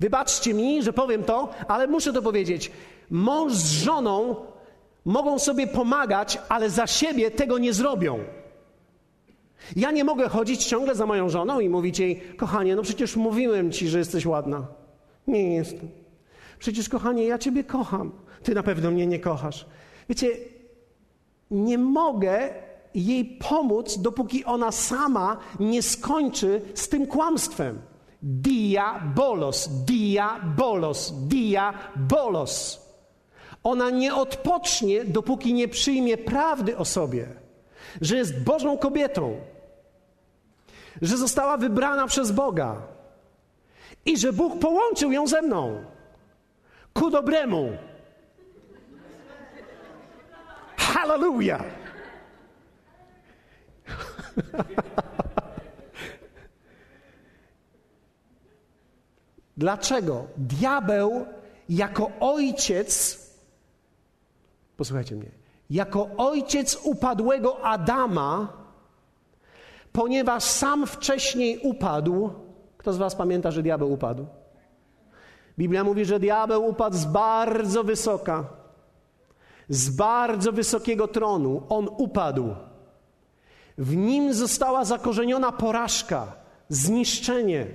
[0.00, 2.70] Wybaczcie mi, że powiem to, ale muszę to powiedzieć.
[3.10, 4.36] Mąż z żoną
[5.04, 8.18] Mogą sobie pomagać, ale za siebie tego nie zrobią.
[9.76, 13.72] Ja nie mogę chodzić ciągle za moją żoną i mówić jej, kochanie, no przecież mówiłem
[13.72, 14.66] ci, że jesteś ładna.
[15.26, 16.01] Nie jestem.
[16.62, 18.12] Przecież, kochanie, ja ciebie kocham.
[18.42, 19.66] Ty na pewno mnie nie kochasz.
[20.08, 20.28] Wiecie,
[21.50, 22.54] nie mogę
[22.94, 27.82] jej pomóc, dopóki ona sama nie skończy z tym kłamstwem.
[28.22, 32.80] Diabolos, diabolos, diabolos.
[33.62, 37.28] Ona nie odpocznie, dopóki nie przyjmie prawdy o sobie,
[38.00, 39.36] że jest Bożą kobietą,
[41.02, 42.82] że została wybrana przez Boga
[44.04, 45.91] i że Bóg połączył ją ze mną
[46.94, 47.76] ku dobremu.
[50.76, 51.64] Hallelujah!
[59.56, 61.26] Dlaczego diabeł
[61.68, 63.22] jako ojciec
[64.82, 65.30] Posłuchajcie mnie.
[65.70, 68.52] Jako ojciec upadłego Adama,
[69.92, 72.30] ponieważ sam wcześniej upadł,
[72.76, 74.26] kto z Was pamięta, że diabeł upadł?
[75.58, 78.44] Biblia mówi, że diabeł upadł z bardzo wysoka,
[79.68, 81.62] z bardzo wysokiego tronu.
[81.68, 82.54] On upadł.
[83.78, 86.32] W nim została zakorzeniona porażka,
[86.68, 87.66] zniszczenie.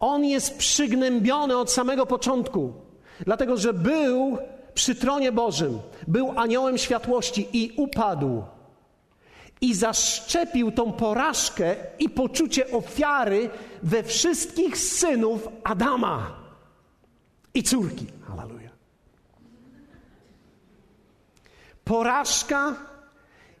[0.00, 2.72] On jest przygnębiony od samego początku,
[3.20, 4.38] dlatego że był
[4.74, 8.42] przy tronie Bożym, był aniołem światłości i upadł.
[9.60, 13.50] I zaszczepił tą porażkę i poczucie ofiary
[13.82, 16.47] we wszystkich synów Adama
[17.54, 18.06] i córki.
[18.26, 18.72] Hallelujah.
[21.84, 22.76] Porażka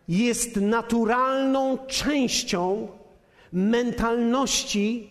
[0.08, 2.88] jest naturalną częścią
[3.52, 5.10] mentalności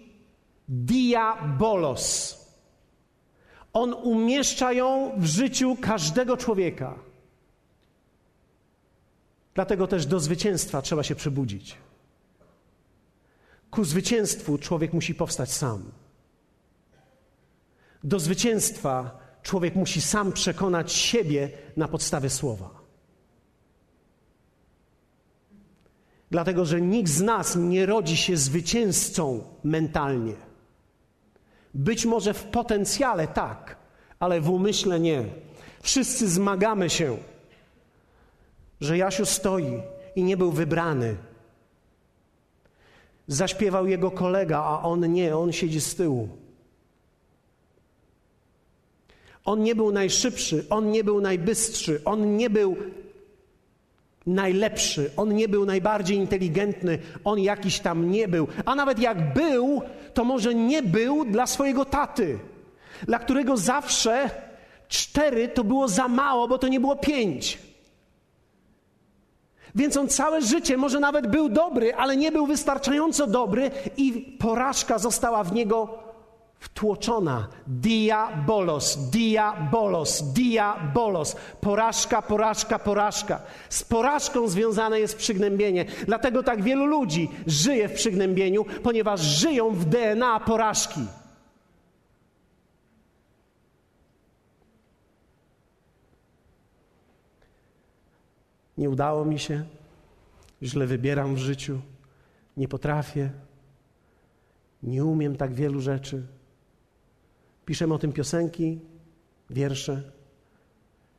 [0.68, 2.38] diabolos.
[3.74, 7.00] On umieszcza ją w życiu każdego człowieka.
[9.54, 11.76] Dlatego też do zwycięstwa trzeba się przebudzić.
[13.72, 15.92] Ku zwycięstwu człowiek musi powstać sam.
[18.08, 22.70] Do zwycięstwa człowiek musi sam przekonać siebie na podstawie słowa.
[26.32, 30.34] Dlatego, że nikt z nas nie rodzi się zwycięzcą mentalnie.
[31.74, 33.78] Być może w potencjale tak,
[34.20, 35.24] ale w umyśle nie.
[35.82, 37.17] Wszyscy zmagamy się,
[38.82, 39.82] że Jasiu stoi
[40.15, 41.15] i nie był wybrany.
[43.28, 46.46] Zaśpiewał jego kolega, a on nie, on siedzi z tyłu.
[49.47, 52.75] On nie był najszybszy, on nie był najbystszy, on nie był
[54.25, 58.47] najlepszy, on nie był najbardziej inteligentny, on jakiś tam nie był.
[58.65, 59.81] A nawet jak był,
[60.13, 62.39] to może nie był dla swojego taty,
[63.03, 64.29] dla którego zawsze
[64.88, 67.60] cztery to było za mało, bo to nie było pięć.
[69.75, 74.99] Więc on całe życie, może nawet był dobry, ale nie był wystarczająco dobry i porażka
[74.99, 76.07] została w niego
[76.60, 77.48] wtłoczona.
[77.67, 81.36] Diabolos, diabolos, diabolos.
[81.62, 83.41] Porażka, porażka, porażka.
[83.70, 85.86] Z porażką związane jest przygnębienie.
[86.06, 91.02] Dlatego tak wielu ludzi żyje w przygnębieniu, ponieważ żyją w DNA porażki.
[98.78, 99.65] Nie udało mi się,
[100.63, 101.82] źle wybieram w życiu,
[102.58, 103.32] nie potrafię,
[104.84, 106.37] nie umiem tak wielu rzeczy.
[107.67, 108.80] Piszemy o tym piosenki,
[109.49, 110.12] wiersze.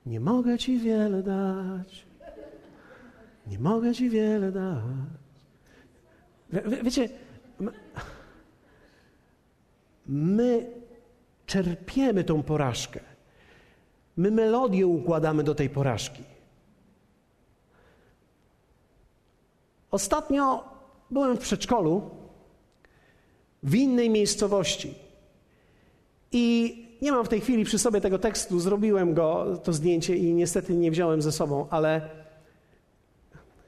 [0.07, 2.07] Nie mogę ci wiele dać.
[3.47, 4.83] Nie mogę ci wiele dać.
[6.53, 7.09] Wie, wiecie,
[10.07, 10.67] my
[11.47, 13.01] czerpiemy tą porażkę.
[14.17, 16.23] My melodię układamy do tej porażki.
[19.91, 20.65] Ostatnio
[21.11, 22.11] byłem w przedszkolu
[23.63, 25.08] w innej miejscowości.
[26.33, 30.35] I nie mam w tej chwili przy sobie tego tekstu, zrobiłem go, to zdjęcie i
[30.35, 32.11] niestety nie wziąłem ze sobą, ale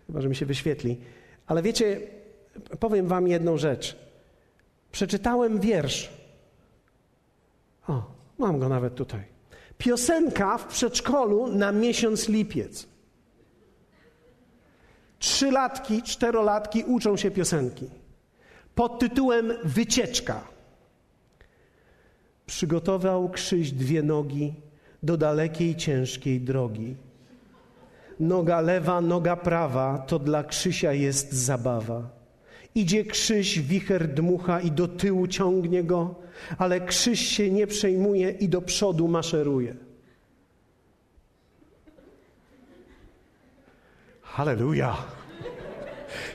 [0.06, 1.00] chyba, że mi się wyświetli.
[1.46, 2.00] Ale wiecie,
[2.80, 3.96] powiem wam jedną rzecz.
[4.92, 6.10] Przeczytałem wiersz.
[7.88, 8.02] O,
[8.38, 9.24] mam go nawet tutaj.
[9.78, 12.86] Piosenka w przedszkolu na miesiąc lipiec.
[15.18, 17.90] Trzylatki, czterolatki uczą się piosenki
[18.74, 20.49] pod tytułem Wycieczka.
[22.50, 24.54] Przygotował krzyś dwie nogi
[25.02, 26.96] do dalekiej, ciężkiej drogi.
[28.20, 32.10] Noga lewa, noga prawa, to dla Krzysia jest zabawa.
[32.74, 36.14] Idzie Krzyś, wicher dmucha i do tyłu ciągnie go,
[36.58, 39.74] ale Krzyś się nie przejmuje i do przodu maszeruje.
[44.22, 44.96] Halleluja!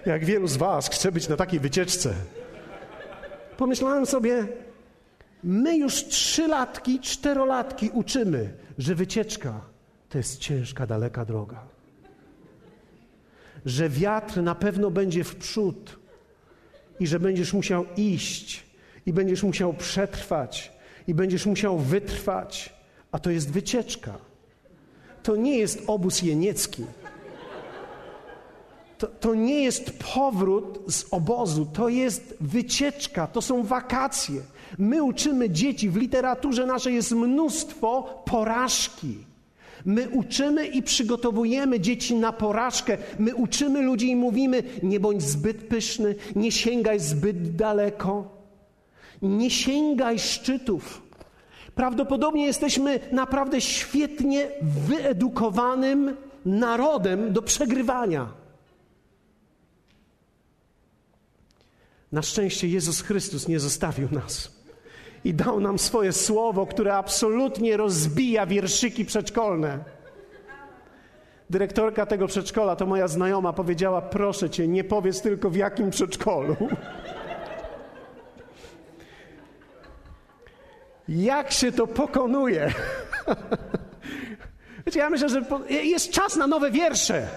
[0.06, 2.14] Jak wielu z Was chce być na takiej wycieczce?
[3.58, 4.65] Pomyślałem sobie,
[5.46, 9.62] my już trzylatki, czterolatki uczymy, że wycieczka
[10.10, 11.64] to jest ciężka, daleka droga.
[13.66, 16.00] Że wiatr na pewno będzie w przód
[17.00, 18.64] i że będziesz musiał iść
[19.06, 20.72] i będziesz musiał przetrwać
[21.08, 22.74] i będziesz musiał wytrwać,
[23.12, 24.18] a to jest wycieczka.
[25.24, 26.86] To nie jest obóz jeniecki.
[28.98, 34.42] To, to, nie jest powrót z obozu, to jest wycieczka, to są wakacje.
[34.78, 39.18] My uczymy dzieci, w literaturze naszej jest mnóstwo porażki.
[39.86, 42.98] My uczymy i przygotowujemy dzieci na porażkę.
[43.20, 48.28] My uczymy ludzi i mówimy: nie bądź zbyt pyszny, nie sięgaj zbyt daleko,
[49.22, 51.02] nie sięgaj szczytów.
[51.76, 54.48] Prawdopodobnie jesteśmy naprawdę świetnie
[54.88, 58.45] wyedukowanym narodem do przegrywania.
[62.16, 64.52] Na szczęście Jezus Chrystus nie zostawił nas
[65.24, 69.80] i dał nam swoje słowo, które absolutnie rozbija wierszyki przedszkolne.
[71.50, 76.56] Dyrektorka tego przedszkola, to moja znajoma, powiedziała: Proszę cię, nie powiedz tylko w jakim przedszkolu.
[81.08, 82.74] Jak się to pokonuje?
[84.86, 87.28] Wiecie, ja myślę, że jest czas na nowe wiersze,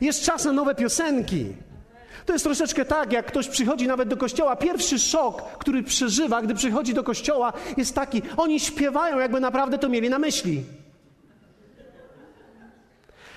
[0.00, 1.54] jest czas na nowe piosenki.
[2.26, 4.56] To jest troszeczkę tak, jak ktoś przychodzi nawet do kościoła.
[4.56, 9.88] Pierwszy szok, który przeżywa, gdy przychodzi do kościoła, jest taki: oni śpiewają, jakby naprawdę to
[9.88, 10.64] mieli na myśli.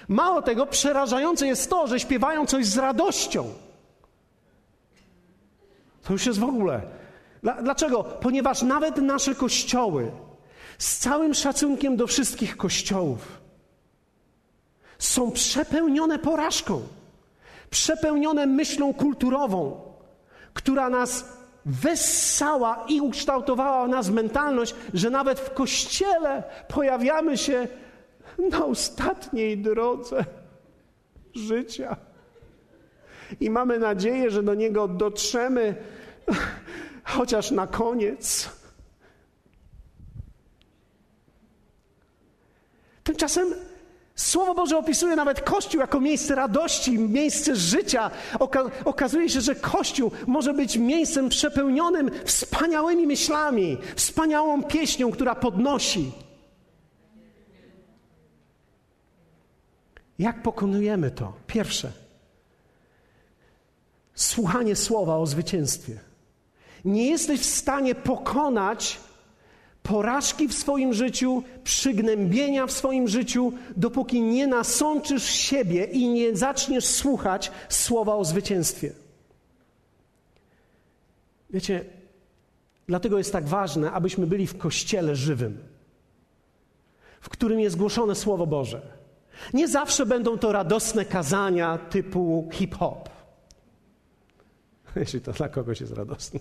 [0.08, 3.54] Mało tego, przerażające jest to, że śpiewają coś z radością.
[6.04, 6.82] To już jest w ogóle.
[7.64, 8.04] Dlaczego?
[8.04, 10.12] Ponieważ nawet nasze kościoły,
[10.78, 13.42] z całym szacunkiem do wszystkich kościołów,
[15.00, 16.82] są przepełnione porażką
[17.70, 19.82] przepełnione myślą kulturową,
[20.54, 27.68] która nas wessała i ukształtowała nas mentalność, że nawet w kościele pojawiamy się
[28.52, 30.26] na ostatniej drodze
[31.36, 31.98] życia.
[33.40, 35.76] I mamy nadzieję, że do niego dotrzemy
[37.04, 38.50] chociaż na koniec.
[43.04, 43.48] Tymczasem
[44.18, 48.12] Słowo Boże opisuje nawet Kościół jako miejsce radości, miejsce życia.
[48.40, 56.12] Oka okazuje się, że Kościół może być miejscem przepełnionym wspaniałymi myślami, wspaniałą pieśnią, która podnosi.
[60.20, 61.34] Jak pokonujemy to?
[61.48, 61.92] Pierwsze,
[64.16, 66.00] słuchanie słowa o zwycięstwie.
[66.86, 69.00] Nie jesteś w stanie pokonać
[69.84, 76.86] porażki w swoim życiu, przygnębienia w swoim życiu, dopóki nie nasączysz siebie i nie zaczniesz
[76.86, 78.94] słuchać słowa o zwycięstwie.
[81.50, 81.86] Wiecie,
[82.88, 85.58] dlatego jest tak ważne, abyśmy byli w kościele żywym,
[87.22, 88.82] w którym jest głoszone Słowo Boże.
[89.54, 93.10] Nie zawsze będą to radosne kazania typu hip-hop.
[94.96, 96.40] Jeśli to dla kogoś jest radosne.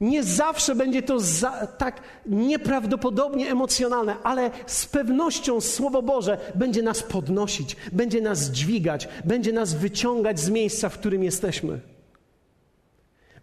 [0.00, 7.02] Nie zawsze będzie to za, tak nieprawdopodobnie emocjonalne, ale z pewnością Słowo Boże będzie nas
[7.02, 11.80] podnosić, będzie nas dźwigać, będzie nas wyciągać z miejsca, w którym jesteśmy.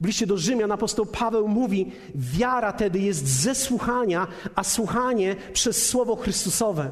[0.01, 5.88] W liście do Rzymian apostoł Paweł mówi: Wiara tedy jest ze słuchania, a słuchanie przez
[5.88, 6.91] Słowo Chrystusowe.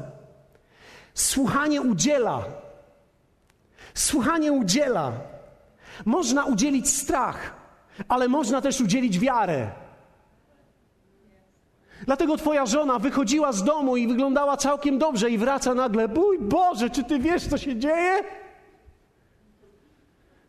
[1.14, 2.44] Słuchanie udziela.
[3.94, 5.12] Słuchanie udziela.
[6.04, 7.63] Można udzielić strach
[8.08, 9.70] ale można też udzielić wiarę.
[12.06, 16.90] Dlatego twoja żona wychodziła z domu i wyglądała całkiem dobrze i wraca nagle, bój Boże,
[16.90, 18.24] czy ty wiesz, co się dzieje?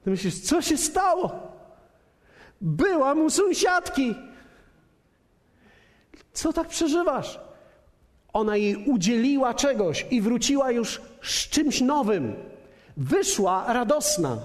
[0.04, 1.32] Ty myślisz, co się stało?
[2.62, 4.16] Byłam u sąsiadki.
[6.34, 7.39] Co tak przeżywasz?
[8.34, 12.36] Ona jej udzieliła czegoś i wróciła już z czymś nowym.
[12.98, 14.38] Wyszła radosna,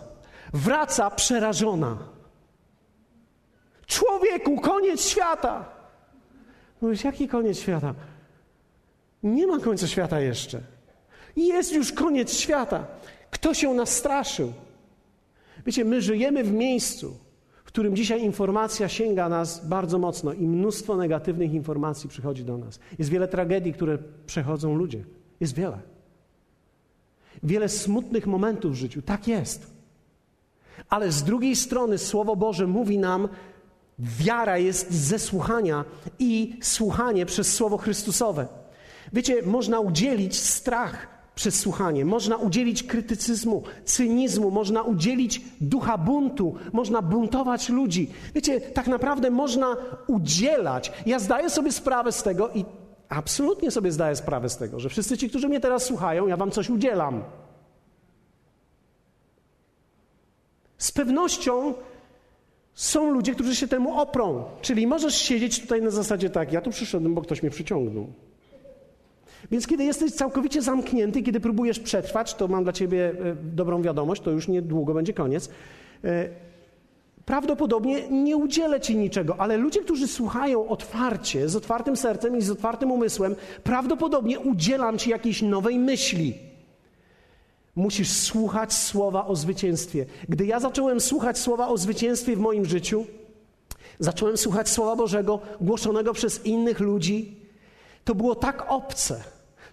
[0.52, 1.98] wraca przerażona.
[3.90, 5.64] Człowieku, koniec świata.
[6.80, 7.94] Mówisz, jaki koniec świata?
[9.22, 10.60] Nie ma końca świata jeszcze.
[11.36, 12.86] Jest już koniec świata.
[13.30, 14.52] Kto się nastraszył?
[15.66, 17.16] Wiecie, my żyjemy w miejscu,
[17.64, 22.78] w którym dzisiaj informacja sięga nas bardzo mocno i mnóstwo negatywnych informacji przychodzi do nas.
[22.98, 25.04] Jest wiele tragedii, które przechodzą ludzie.
[25.40, 25.78] Jest wiele.
[27.42, 29.02] Wiele smutnych momentów w życiu.
[29.02, 29.80] Tak jest.
[30.88, 33.28] Ale z drugiej strony Słowo Boże mówi nam,
[34.00, 35.84] Wiara jest ze słuchania
[36.18, 38.46] i słuchanie przez Słowo Chrystusowe.
[39.12, 47.02] Wiecie, można udzielić strach przez słuchanie, można udzielić krytycyzmu, cynizmu, można udzielić ducha buntu, można
[47.02, 48.10] buntować ludzi.
[48.34, 49.76] Wiecie, tak naprawdę można
[50.06, 50.92] udzielać.
[51.06, 52.64] Ja zdaję sobie sprawę z tego i
[53.08, 56.50] absolutnie sobie zdaję sprawę z tego, że wszyscy ci, którzy mnie teraz słuchają, ja wam
[56.50, 57.22] coś udzielam.
[60.78, 61.74] Z pewnością
[62.74, 64.44] są ludzie, którzy się temu oprą.
[64.60, 68.06] Czyli możesz siedzieć tutaj na zasadzie tak, ja tu przyszedłem, bo ktoś mnie przyciągnął.
[69.50, 74.22] Więc kiedy jesteś całkowicie zamknięty, kiedy próbujesz przetrwać, to mam dla ciebie e, dobrą wiadomość,
[74.22, 75.48] to już niedługo będzie koniec.
[76.04, 76.28] E,
[77.24, 82.50] prawdopodobnie nie udzielę ci niczego, ale ludzie, którzy słuchają otwarcie, z otwartym sercem i z
[82.50, 86.49] otwartym umysłem, prawdopodobnie udzielam ci jakiejś nowej myśli
[87.76, 90.06] Musisz słuchać słowa o zwycięstwie.
[90.28, 93.06] Gdy ja zacząłem słuchać słowa o zwycięstwie w moim życiu,
[93.98, 97.36] zacząłem słuchać słowa Bożego głoszonego przez innych ludzi,
[98.04, 99.24] to było tak obce,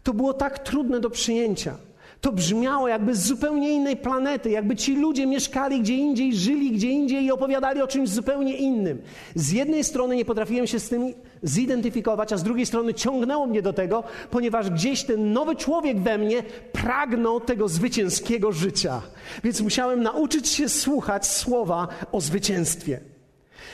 [0.04, 1.78] to było tak trudne do przyjęcia.
[2.22, 6.90] To brzmiało jakby z zupełnie innej planety, jakby ci ludzie mieszkali gdzie indziej, żyli gdzie
[6.90, 9.02] indziej i opowiadali o czymś zupełnie innym.
[9.36, 11.14] Z jednej strony nie potrafiłem się z tym
[11.44, 16.18] zidentyfikować, a z drugiej strony ciągnęło mnie do tego, ponieważ gdzieś ten nowy człowiek we
[16.18, 19.02] mnie pragnął tego zwycięskiego życia.
[19.44, 23.00] Więc musiałem nauczyć się słuchać słowa o zwycięstwie.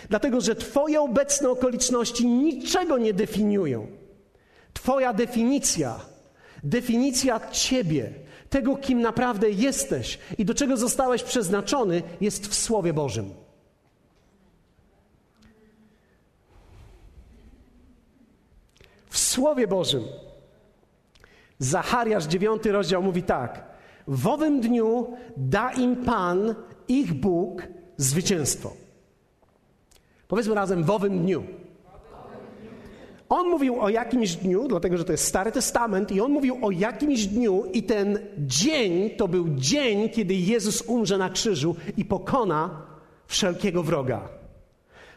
[0.09, 3.87] Dlatego, że Twoje obecne okoliczności niczego nie definiują.
[4.73, 5.99] Twoja definicja,
[6.63, 8.13] definicja Ciebie,
[8.49, 13.42] tego, kim naprawdę jesteś i do czego zostałeś przeznaczony, jest w Słowie Bożym.
[19.33, 20.03] Słowie Bożym.
[21.59, 23.63] Zachariasz, dziewiąty rozdział mówi tak.
[24.07, 25.07] W owym dniu
[25.37, 26.55] da im Pan,
[26.87, 27.67] ich Bóg,
[27.97, 28.73] zwycięstwo.
[30.27, 31.43] Powiedzmy razem w owym dniu.
[33.29, 36.71] On mówił o jakimś dniu, dlatego że to jest Stary Testament, i on mówił o
[36.71, 42.81] jakimś dniu, i ten dzień to był dzień, kiedy Jezus umrze na krzyżu i pokona
[43.27, 44.42] wszelkiego wroga.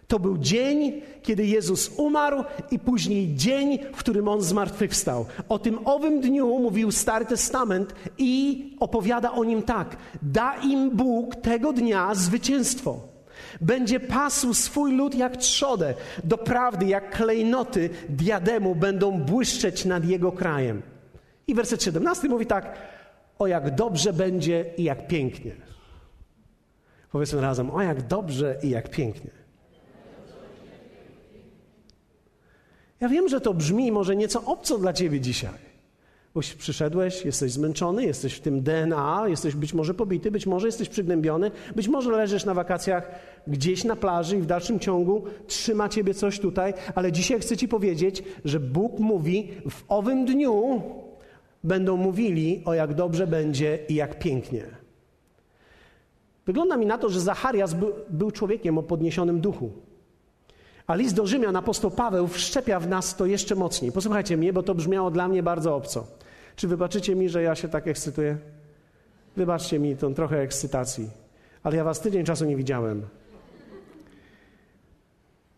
[0.08, 5.26] To był dzień, kiedy Jezus umarł, i później dzień, w którym on zmartwychwstał.
[5.48, 11.36] O tym owym dniu mówił Stary Testament i opowiada o nim tak: Da im Bóg
[11.36, 13.00] tego dnia zwycięstwo.
[13.60, 15.94] Będzie pasł swój lud jak trzodę,
[16.24, 20.82] doprawdy jak klejnoty diademu będą błyszczeć nad jego krajem.
[21.46, 22.78] I werset 17 mówi tak,
[23.38, 25.52] o jak dobrze będzie i jak pięknie.
[27.12, 29.45] Powiedzmy razem, o jak dobrze i jak pięknie.
[33.00, 35.66] Ja wiem, że to brzmi może nieco obco dla ciebie dzisiaj.
[36.34, 40.88] Bo przyszedłeś, jesteś zmęczony, jesteś w tym DNA, jesteś być może pobity, być może jesteś
[40.88, 43.10] przygnębiony, być może leżysz na wakacjach
[43.46, 47.68] gdzieś na plaży i w dalszym ciągu trzyma ciebie coś tutaj, ale dzisiaj chcę ci
[47.68, 50.82] powiedzieć, że Bóg mówi w owym dniu
[51.64, 54.64] będą mówili o jak dobrze będzie i jak pięknie.
[56.46, 59.70] Wygląda mi na to, że Zacharias był, był człowiekiem o podniesionym duchu.
[60.86, 63.92] A list do Rzymian apostoł Paweł wszczepia w nas to jeszcze mocniej.
[63.92, 66.06] Posłuchajcie mnie, bo to brzmiało dla mnie bardzo obco.
[66.56, 68.38] Czy wybaczycie mi, że ja się tak ekscytuję?
[69.36, 71.10] Wybaczcie mi tą trochę ekscytacji.
[71.62, 73.02] Ale ja was tydzień czasu nie widziałem.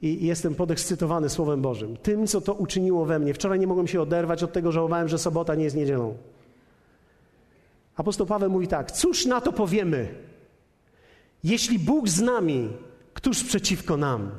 [0.02, 1.96] I jestem podekscytowany Słowem Bożym.
[1.96, 3.34] Tym, co to uczyniło we mnie.
[3.34, 6.16] Wczoraj nie mogłem się oderwać od tego, żałowałem, że sobota nie jest niedzielą.
[7.96, 10.08] Apostoł Paweł mówi tak: Cóż na to powiemy?
[11.44, 12.68] Jeśli Bóg z nami,
[13.14, 14.30] któż przeciwko nam?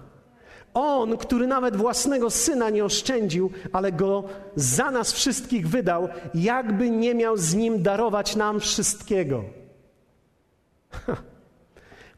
[0.79, 4.23] On, który nawet własnego syna nie oszczędził, ale go
[4.55, 9.43] za nas wszystkich wydał, jakby nie miał z nim darować nam wszystkiego.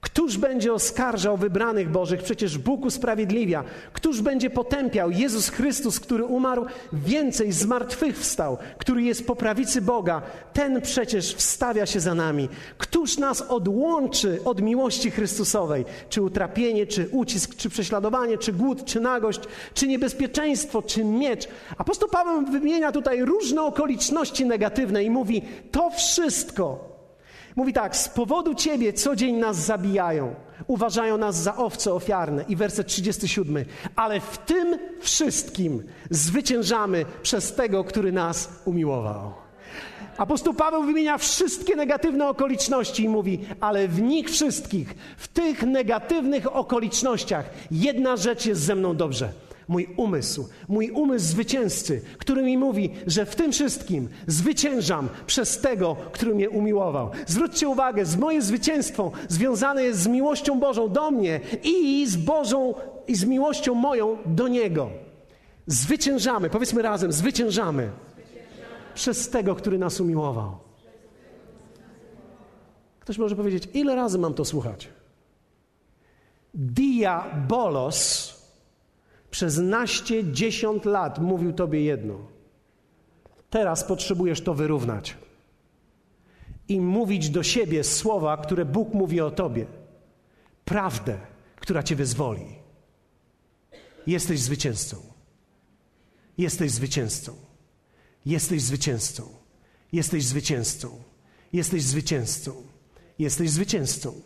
[0.02, 2.24] Któż będzie oskarżał wybranych Bożych?
[2.24, 3.64] Przecież Bóg usprawiedliwia.
[3.94, 5.12] Któż będzie potępiał?
[5.12, 10.22] Jezus Chrystus, który umarł, więcej zmartwychwstał, który jest po prawicy Boga.
[10.54, 12.50] Ten przecież wstawia się za nami.
[12.78, 15.86] Któż nas odłączy od miłości Chrystusowej?
[16.10, 19.40] Czy utrapienie, czy ucisk, czy prześladowanie, czy głód, czy nagość,
[19.74, 21.48] czy niebezpieczeństwo, czy miecz?
[21.78, 25.42] Apostoł Paweł wymienia tutaj różne okoliczności negatywne i mówi:
[25.72, 26.91] To wszystko
[27.56, 30.36] Mówi tak, z powodu Ciebie co dzień nas zabijają,
[30.68, 32.46] uważają nas za owce ofiarne.
[32.48, 33.66] I werset 37.
[33.96, 39.34] Ale w tym wszystkim zwyciężamy przez tego, który nas umiłował.
[40.18, 46.56] Apostoł Paweł wymienia wszystkie negatywne okoliczności i mówi, ale w nich wszystkich, w tych negatywnych
[46.56, 49.30] okolicznościach, jedna rzecz jest ze mną dobrze–
[49.68, 55.96] mój umysł, mój umysł zwycięzcy, który mi mówi, że w tym wszystkim zwyciężam przez tego,
[56.12, 57.12] który mnie umiłował.
[57.28, 62.74] Zwróćcie uwagę, z moje zwycięstwo związane jest z miłością Bożą do mnie i z Bożą
[63.08, 64.90] i z miłością moją do Niego.
[65.68, 67.92] Zwyciężamy, powiedzmy razem, zwyciężamy
[68.96, 70.58] przez tego, który nas umiłował.
[73.00, 74.90] Ktoś może powiedzieć, ile razy mam to słuchać?
[76.54, 78.34] Diabolos
[79.32, 82.28] przez naście, dziesiąt lat mówił Tobie jedno.
[83.50, 85.18] Teraz potrzebujesz to wyrównać
[86.68, 89.66] i mówić do siebie słowa, które Bóg mówi o Tobie.
[90.66, 91.18] Prawdę,
[91.56, 92.46] która Cię wyzwoli.
[94.08, 94.98] Jesteś zwycięzcą.
[96.38, 97.36] Jesteś zwycięzcą.
[98.26, 99.24] Jesteś zwycięzcą.
[99.92, 100.90] Jesteś zwycięzcą.
[101.54, 102.52] Jesteś zwycięzcą.
[103.20, 104.22] Jesteś zwycięzcą.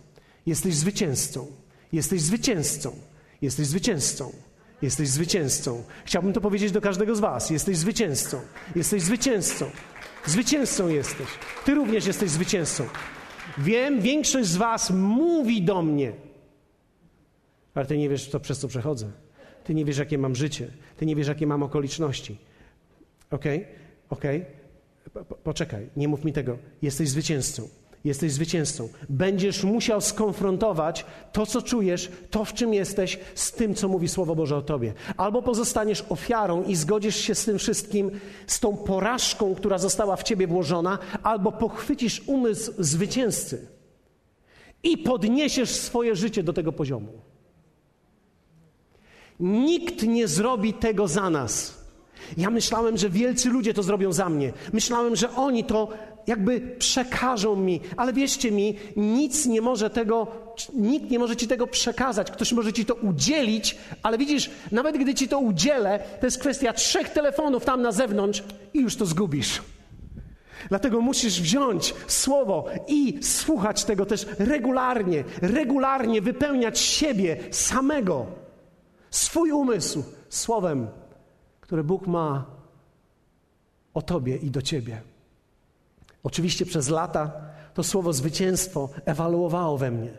[0.46, 1.48] Jesteś zwycięzcą.
[1.92, 2.92] Jesteś zwycięzcą.
[3.42, 4.32] Jesteś zwycięzcą.
[4.82, 5.84] Jesteś zwycięzcą.
[6.06, 7.50] Chciałbym to powiedzieć do każdego z Was.
[7.50, 8.42] Jesteś zwycięzcą.
[8.76, 9.66] Jesteś zwycięzcą.
[10.26, 11.28] Zwycięzcą jesteś.
[11.66, 12.84] Ty również jesteś zwycięzcą.
[13.58, 16.14] Wiem, większość z Was mówi do mnie,
[17.74, 19.12] ale Ty nie wiesz, to przez co przechodzę.
[19.64, 20.68] Ty nie wiesz, jakie mam życie.
[20.98, 22.38] Ty nie wiesz, jakie mam okoliczności.
[23.32, 23.58] Okej?
[23.58, 23.76] Okay?
[24.10, 24.42] Okej?
[24.42, 25.26] Okay?
[25.44, 26.58] Poczekaj, nie mów mi tego.
[26.82, 27.68] Jesteś zwycięzcą.
[28.06, 28.90] Jesteś zwycięzcą.
[29.10, 34.36] Będziesz musiał skonfrontować to, co czujesz, to, w czym jesteś, z tym, co mówi Słowo
[34.36, 34.94] Boże o tobie.
[35.18, 38.12] Albo pozostaniesz ofiarą i zgodzisz się z tym wszystkim,
[38.48, 43.68] z tą porażką, która została w ciebie włożona, albo pochwycisz umysł zwycięzcy
[44.84, 47.12] i podniesiesz swoje życie do tego poziomu.
[49.40, 51.86] Nikt nie zrobi tego za nas.
[52.38, 54.54] Ja myślałem, że wielcy ludzie to zrobią za mnie.
[54.74, 55.90] Myślałem, że oni to
[56.28, 60.28] jakby przekażą mi, ale wierzcie mi, nic nie może tego,
[60.74, 62.32] nikt nie może ci tego przekazać.
[62.32, 66.74] Ktoś może ci to udzielić, ale widzisz, nawet gdy ci to udzielę, to jest kwestia
[66.74, 69.62] trzech telefonów tam na zewnątrz i już to zgubisz.
[70.70, 78.26] Dlatego musisz wziąć słowo i słuchać tego też regularnie, regularnie wypełniać siebie samego,
[79.10, 80.88] swój umysł słowem,
[81.62, 82.46] które Bóg ma
[83.94, 85.02] o Tobie i do Ciebie.
[86.26, 87.32] Oczywiście przez lata
[87.74, 90.14] to słowo zwycięstwo ewaluowało we mnie.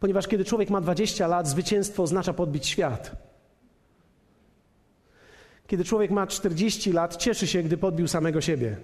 [0.00, 3.16] Ponieważ kiedy człowiek ma 20 lat, zwycięstwo oznacza podbić świat.
[5.66, 8.76] Kiedy człowiek ma 40 lat, cieszy się, gdy podbił samego siebie.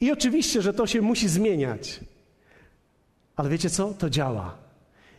[0.00, 2.00] I oczywiście, że to się musi zmieniać.
[3.36, 3.94] Ale wiecie co?
[3.94, 4.58] To działa.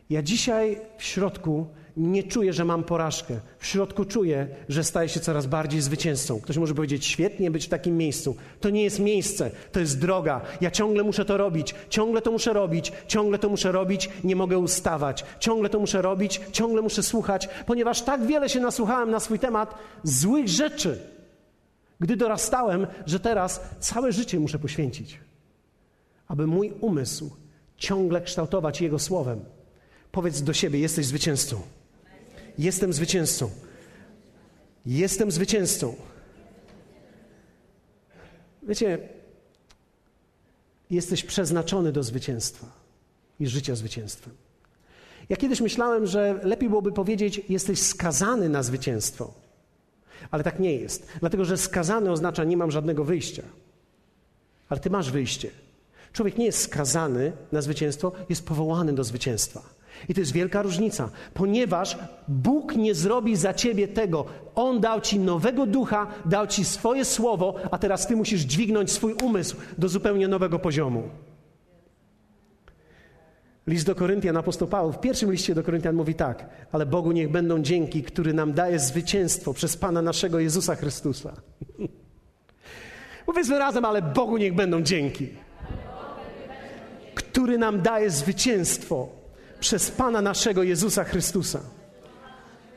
[0.09, 1.67] Ja dzisiaj w środku
[1.97, 3.39] nie czuję, że mam porażkę.
[3.59, 6.41] W środku czuję, że staję się coraz bardziej zwycięzcą.
[6.41, 8.35] Ktoś może powiedzieć, świetnie być w takim miejscu.
[8.59, 10.41] To nie jest miejsce, to jest droga.
[10.61, 14.57] Ja ciągle muszę to robić, ciągle to muszę robić, ciągle to muszę robić, nie mogę
[14.57, 15.25] ustawać.
[15.39, 19.75] Ciągle to muszę robić, ciągle muszę słuchać, ponieważ tak wiele się nasłuchałem na swój temat
[20.03, 20.99] złych rzeczy,
[21.99, 25.19] gdy dorastałem, że teraz całe życie muszę poświęcić,
[26.27, 27.31] aby mój umysł
[27.77, 29.39] ciągle kształtować Jego słowem.
[30.11, 31.61] Powiedz do siebie: jesteś zwycięzcą.
[32.57, 33.49] Jestem zwycięzcą.
[34.85, 35.95] Jestem zwycięzcą.
[38.63, 39.09] Wiecie,
[40.89, 42.67] jesteś przeznaczony do zwycięstwa
[43.39, 44.33] i życia zwycięstwem.
[45.29, 49.33] Ja kiedyś myślałem, że lepiej byłoby powiedzieć: jesteś skazany na zwycięstwo.
[50.31, 53.43] Ale tak nie jest, dlatego że skazany oznacza nie mam żadnego wyjścia.
[54.69, 55.49] Ale ty masz wyjście.
[56.13, 59.61] Człowiek nie jest skazany na zwycięstwo, jest powołany do zwycięstwa.
[60.09, 61.97] I to jest wielka różnica, ponieważ
[62.27, 64.25] Bóg nie zrobi za ciebie tego.
[64.55, 69.13] On dał ci nowego ducha, dał ci swoje słowo, a teraz ty musisz dźwignąć swój
[69.13, 71.03] umysł do zupełnie nowego poziomu.
[73.67, 77.31] List do Koryntian, apostoł Paweł w pierwszym liście do Koryntian mówi tak, ale Bogu niech
[77.31, 81.33] będą dzięki, który nam daje zwycięstwo przez Pana naszego Jezusa Chrystusa.
[83.25, 85.29] Powiedzmy razem, ale Bogu niech będą dzięki,
[87.15, 89.20] który nam daje zwycięstwo
[89.61, 91.59] przez Pana naszego Jezusa Chrystusa.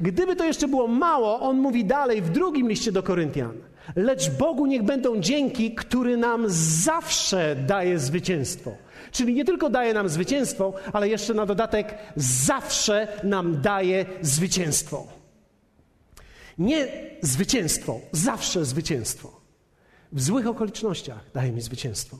[0.00, 3.52] Gdyby to jeszcze było mało, on mówi dalej w drugim liście do Koryntian.
[3.96, 8.76] Lecz Bogu niech będą dzięki, który nam zawsze daje zwycięstwo.
[9.12, 15.06] Czyli nie tylko daje nam zwycięstwo, ale jeszcze na dodatek zawsze nam daje zwycięstwo.
[16.58, 16.88] Nie
[17.22, 19.40] zwycięstwo, zawsze zwycięstwo.
[20.12, 22.18] W złych okolicznościach daje mi zwycięstwo.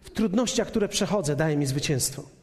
[0.00, 2.39] W trudnościach, które przechodzę, daje mi zwycięstwo.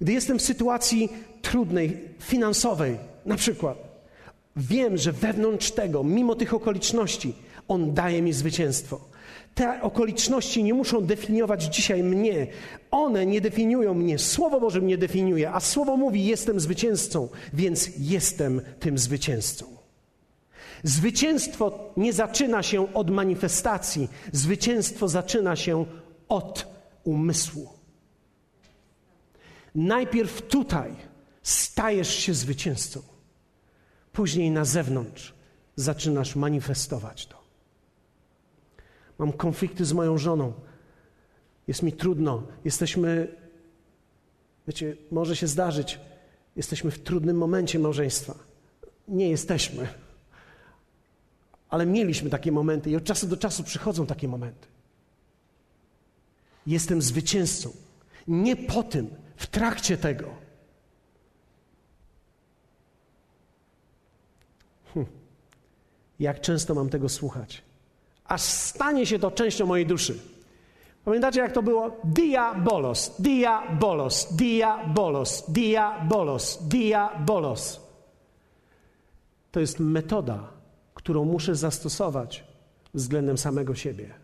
[0.00, 1.08] Gdy jestem w sytuacji
[1.42, 2.96] trudnej, finansowej,
[3.26, 3.78] na przykład,
[4.56, 7.34] wiem, że wewnątrz tego, mimo tych okoliczności,
[7.68, 9.10] On daje mi zwycięstwo.
[9.54, 12.46] Te okoliczności nie muszą definiować dzisiaj mnie.
[12.90, 14.18] One nie definiują mnie.
[14.18, 19.66] Słowo Boże mnie definiuje, a Słowo mówi: Jestem zwycięzcą, więc jestem tym zwycięzcą.
[20.82, 25.84] Zwycięstwo nie zaczyna się od manifestacji, zwycięstwo zaczyna się
[26.28, 26.66] od
[27.04, 27.79] umysłu.
[29.74, 30.96] Najpierw tutaj
[31.42, 33.02] stajesz się zwycięzcą,
[34.12, 35.34] później na zewnątrz
[35.76, 37.40] zaczynasz manifestować to.
[39.18, 40.52] Mam konflikty z moją żoną,
[41.68, 43.36] jest mi trudno, jesteśmy,
[44.66, 45.98] wiecie, może się zdarzyć,
[46.56, 48.34] jesteśmy w trudnym momencie małżeństwa.
[49.08, 49.88] Nie jesteśmy,
[51.68, 54.68] ale mieliśmy takie momenty i od czasu do czasu przychodzą takie momenty.
[56.66, 57.70] Jestem zwycięzcą.
[58.28, 59.10] Nie po tym,
[59.40, 60.28] w trakcie tego.
[64.94, 65.06] Hm.
[66.20, 67.62] Jak często mam tego słuchać?
[68.24, 70.18] Aż stanie się to częścią mojej duszy.
[71.04, 71.96] Pamiętacie, jak to było?
[72.04, 77.80] Diabolos, diabolos, diabolos, diabolos, diabolos.
[79.52, 80.52] To jest metoda,
[80.94, 82.44] którą muszę zastosować
[82.94, 84.14] względem samego siebie.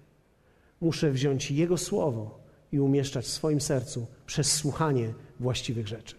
[0.80, 2.38] Muszę wziąć Jego słowo
[2.72, 6.16] i umieszczać w swoim sercu przez słuchanie właściwych rzeczy.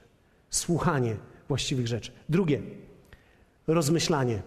[0.49, 1.15] Słuchanie
[1.47, 2.11] właściwych rzeczy.
[2.29, 2.61] Drugie,
[3.67, 4.41] rozmyślanie.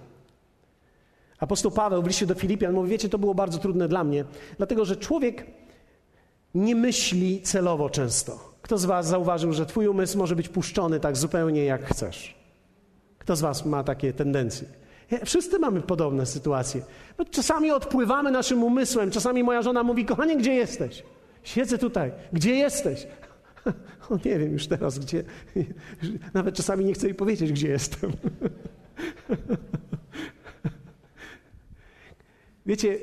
[1.39, 4.25] Apostoł Paweł w liście do Filipian mówi, wiecie, to było bardzo trudne dla mnie,
[4.57, 5.47] dlatego że człowiek
[6.55, 8.51] nie myśli celowo często.
[8.63, 12.35] Kto z was zauważył, że twój umysł może być puszczony tak zupełnie jak chcesz?
[13.19, 14.69] Kto z was ma takie tendencje?
[15.25, 16.83] Wszyscy mamy podobne sytuacje.
[17.19, 21.03] No, czasami odpływamy naszym umysłem, czasami moja żona mówi, kochanie, gdzie jesteś?
[21.43, 22.13] Siedzę tutaj.
[22.33, 23.07] Gdzie jesteś?
[24.11, 25.25] O, nie wiem już teraz, gdzie.
[26.35, 28.13] Nawet czasami nie chcę jej powiedzieć, gdzie jestem.
[32.67, 32.99] Wiecie,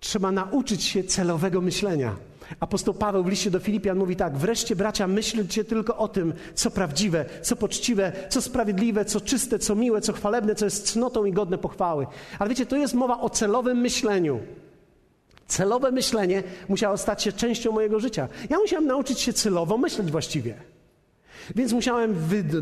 [0.00, 2.16] trzeba nauczyć się celowego myślenia.
[2.60, 6.70] Apostoł Paweł w liście do Filipian mówi tak: Wreszcie, bracia, myślcie tylko o tym, co
[6.70, 11.32] prawdziwe, co poczciwe, co sprawiedliwe, co czyste, co miłe, co chwalebne, co jest cnotą i
[11.32, 12.06] godne pochwały.
[12.38, 14.40] Ale wiecie, to jest mowa o celowym myśleniu.
[15.46, 18.28] Celowe myślenie musiało stać się częścią mojego życia.
[18.50, 20.54] Ja musiałem nauczyć się celowo myśleć właściwie.
[21.54, 22.14] Więc musiałem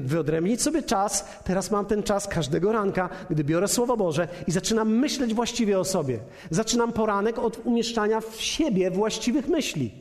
[0.07, 1.24] wyodrębnić sobie czas.
[1.45, 5.85] Teraz mam ten czas każdego ranka, gdy biorę Słowo Boże i zaczynam myśleć właściwie o
[5.85, 6.18] sobie.
[6.51, 9.93] Zaczynam poranek od umieszczania w siebie właściwych myśli.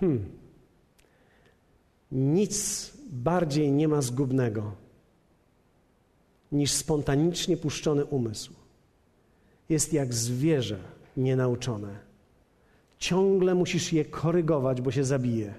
[0.00, 0.24] Hmm.
[2.12, 4.72] Nic bardziej nie ma zgubnego
[6.52, 8.57] niż spontanicznie puszczony umysł
[9.68, 10.78] jest jak zwierzę
[11.16, 11.98] nienauczone.
[12.98, 15.54] Ciągle musisz je korygować, bo się zabije.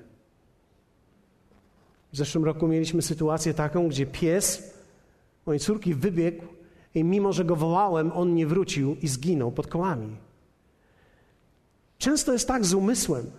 [2.14, 4.74] W zeszłym roku mieliśmy sytuację taką, gdzie pies
[5.45, 6.43] mojej córki wybiegł
[6.95, 10.16] i mimo, że go wołałem, on nie wrócił i zginął pod kołami.
[11.97, 13.32] Często jest tak z umysłem,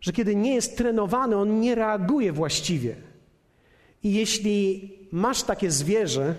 [0.00, 2.96] że kiedy nie jest trenowany, on nie reaguje właściwie.
[4.02, 6.34] I jeśli masz takie zwierzę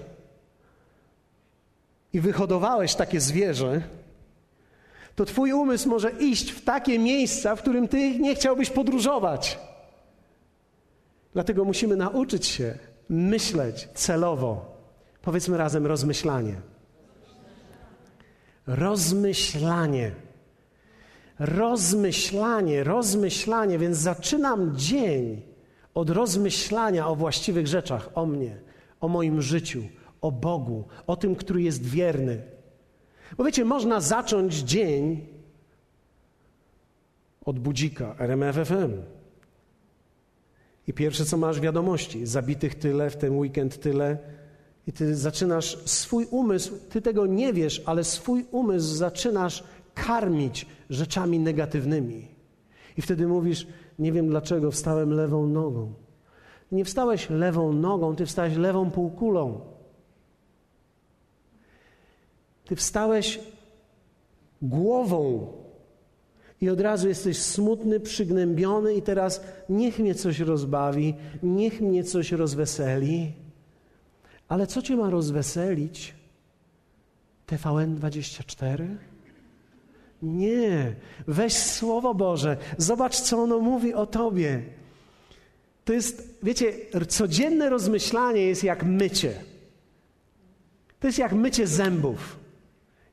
[2.13, 3.81] i wyhodowałeś takie zwierzę,
[5.15, 9.59] to Twój umysł może iść w takie miejsca, w którym Ty nie chciałbyś podróżować.
[11.33, 12.77] Dlatego musimy nauczyć się
[13.09, 14.75] myśleć celowo.
[15.21, 16.55] Powiedzmy razem rozmyślanie.
[18.67, 20.11] Rozmyślanie.
[21.39, 25.41] Rozmyślanie, rozmyślanie, więc zaczynam dzień
[25.93, 28.57] od rozmyślania o właściwych rzeczach, o mnie,
[29.01, 29.83] o moim życiu,
[30.23, 32.41] o Bogu, o tym, który jest wierny.
[33.37, 35.27] Bo wiecie, można zacząć dzień
[37.45, 38.91] od budzika RMFFM.
[40.87, 44.17] I pierwsze, co masz wiadomości, zabitych tyle, w ten weekend tyle.
[44.87, 49.63] I ty zaczynasz swój umysł, ty tego nie wiesz, ale swój umysł zaczynasz
[49.93, 52.27] karmić rzeczami negatywnymi.
[52.97, 53.67] I wtedy mówisz,
[53.99, 55.93] nie wiem dlaczego wstałem lewą nogą.
[56.71, 59.72] Nie wstałeś lewą nogą, ty wstałeś lewą półkulą.
[62.65, 63.39] Ty wstałeś
[64.61, 65.47] głową
[66.61, 72.31] i od razu jesteś smutny, przygnębiony, i teraz niech mnie coś rozbawi, niech mnie coś
[72.31, 73.33] rozweseli.
[74.47, 76.13] Ale co cię ma rozweselić?
[77.45, 78.97] TVN 24?
[80.21, 80.95] Nie,
[81.27, 84.63] weź Słowo Boże, zobacz, co ono mówi o tobie.
[85.85, 86.73] To jest, wiecie,
[87.07, 89.33] codzienne rozmyślanie jest jak mycie.
[90.99, 92.42] To jest jak mycie zębów,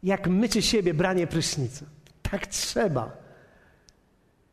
[0.03, 1.86] jak mycie siebie, branie prysznica.
[2.22, 3.16] Tak trzeba.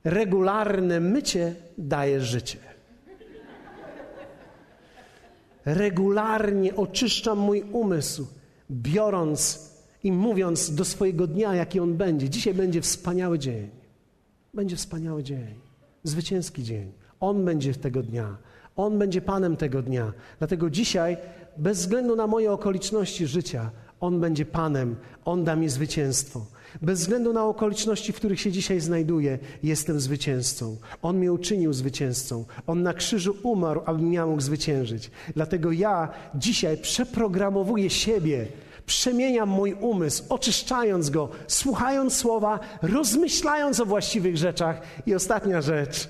[0.04, 2.60] Regularne mycie daje życie.
[5.66, 8.28] Regularnie oczyszczam mój umysł,
[8.72, 9.70] biorąc
[10.04, 12.30] i mówiąc do swojego dnia, jaki on będzie.
[12.30, 13.70] Dzisiaj będzie wspaniały dzień.
[14.54, 15.56] Będzie wspaniały dzień.
[16.04, 16.92] Zwycięski dzień.
[17.20, 18.38] On będzie tego dnia.
[18.76, 20.14] On będzie Panem tego dnia.
[20.40, 21.18] Dlatego dzisiaj,
[21.58, 24.96] bez względu na moje okoliczności życia, On będzie Panem.
[25.26, 26.46] On da mi zwycięstwo.
[26.82, 30.78] Bez względu na okoliczności, w których się dzisiaj znajduję, jestem zwycięzcą.
[31.02, 32.46] On mnie uczynił zwycięzcą.
[32.68, 35.12] On na krzyżu umarł, abym ja mógł zwyciężyć.
[35.36, 38.48] Dlatego ja dzisiaj przeprogramowuję siebie,
[38.86, 44.82] przemieniam mój umysł, oczyszczając go, słuchając słowa, rozmyślając o właściwych rzeczach.
[45.06, 46.10] I ostatnia rzecz,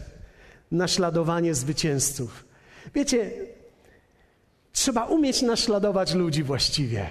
[0.72, 2.46] naśladowanie zwycięzców.
[2.96, 3.32] Wiecie,
[4.72, 7.10] trzeba umieć naśladować ludzi właściwie.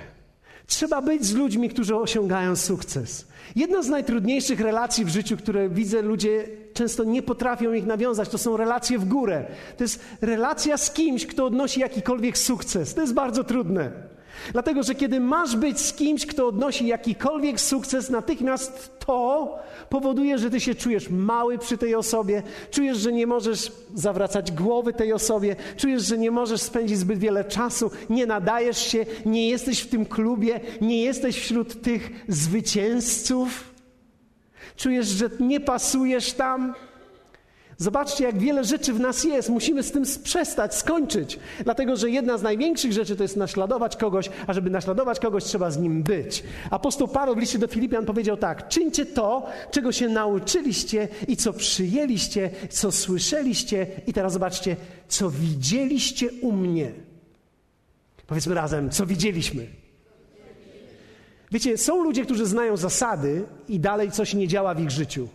[0.66, 3.26] Trzeba być z ludźmi, którzy osiągają sukces.
[3.56, 8.38] Jedna z najtrudniejszych relacji w życiu, które widzę, ludzie często nie potrafią ich nawiązać, to
[8.38, 9.46] są relacje w górę.
[9.76, 12.94] To jest relacja z kimś, kto odnosi jakikolwiek sukces.
[12.94, 14.15] To jest bardzo trudne.
[14.52, 19.58] Dlatego, że kiedy masz być z kimś, kto odnosi jakikolwiek sukces, natychmiast to
[19.88, 24.92] powoduje, że ty się czujesz mały przy tej osobie, czujesz, że nie możesz zawracać głowy
[24.92, 29.80] tej osobie, czujesz, że nie możesz spędzić zbyt wiele czasu, nie nadajesz się, nie jesteś
[29.80, 33.76] w tym klubie, nie jesteś wśród tych zwycięzców.
[34.76, 36.74] Czujesz, że nie pasujesz tam.
[37.78, 39.48] Zobaczcie, jak wiele rzeczy w nas jest.
[39.48, 41.38] Musimy z tym przestać, skończyć.
[41.64, 45.70] Dlatego, że jedna z największych rzeczy to jest naśladować kogoś, a żeby naśladować kogoś, trzeba
[45.70, 46.42] z nim być.
[46.70, 51.52] Apostoł Paweł w liście do Filipian powiedział tak: czyńcie to, czego się nauczyliście i co
[51.52, 54.76] przyjęliście, co słyszeliście, i teraz zobaczcie,
[55.08, 56.92] co widzieliście u mnie.
[58.26, 59.66] Powiedzmy razem, co widzieliśmy.
[61.52, 65.28] Wiecie, są ludzie, którzy znają zasady i dalej coś nie działa w ich życiu.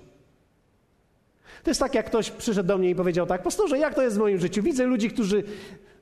[1.64, 4.16] To jest tak, jak ktoś przyszedł do mnie i powiedział tak, pastorze, jak to jest
[4.16, 4.64] w moim życiu?
[4.64, 5.43] Widzę ludzi, którzy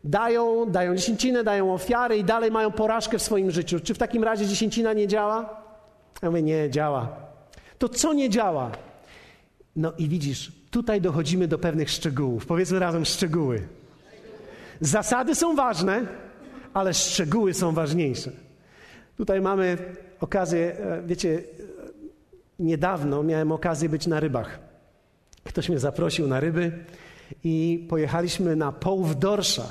[0.03, 3.79] dają, dają dziesięcinę, dają ofiary i dalej mają porażkę w swoim życiu.
[3.79, 5.63] Czy w takim razie dziesięcina nie działa?
[6.21, 7.15] Ja mówię, nie, działa.
[7.77, 8.71] To co nie działa?
[9.75, 12.45] No i widzisz, tutaj dochodzimy do pewnych szczegółów.
[12.45, 13.67] Powiedzmy razem szczegóły.
[14.81, 16.05] Zasady są ważne,
[16.73, 18.31] ale szczegóły są ważniejsze.
[19.17, 19.77] Tutaj mamy
[20.19, 21.43] okazję, e, wiecie,
[22.59, 24.68] niedawno miałem okazję być na rybach.
[25.49, 26.71] Ktoś mnie zaprosił na ryby
[27.43, 29.69] i pojechaliśmy na połów dorsza.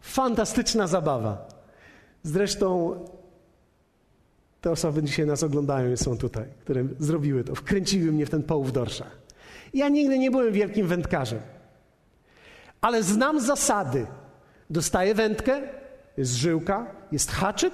[0.00, 1.48] Fantastyczna zabawa.
[2.22, 2.98] Zresztą
[4.60, 8.42] te osoby dzisiaj nas oglądają i są tutaj, które zrobiły to, wkręciły mnie w ten
[8.42, 9.06] połów dorsza.
[9.74, 11.40] Ja nigdy nie byłem wielkim wędkarzem,
[12.80, 14.06] ale znam zasady.
[14.70, 15.62] Dostaję wędkę,
[16.16, 17.72] jest żyłka, jest haczyk,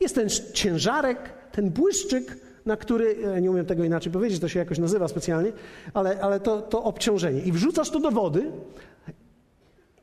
[0.00, 1.18] jest ten ciężarek,
[1.52, 5.52] ten błyszczyk, na który, e, nie umiem tego inaczej powiedzieć, to się jakoś nazywa specjalnie,
[5.94, 7.40] ale, ale to, to obciążenie.
[7.40, 8.52] I wrzucasz to do wody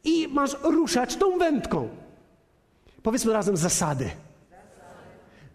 [0.03, 1.89] I masz ruszać tą wędką.
[3.03, 4.09] Powiedzmy razem zasady.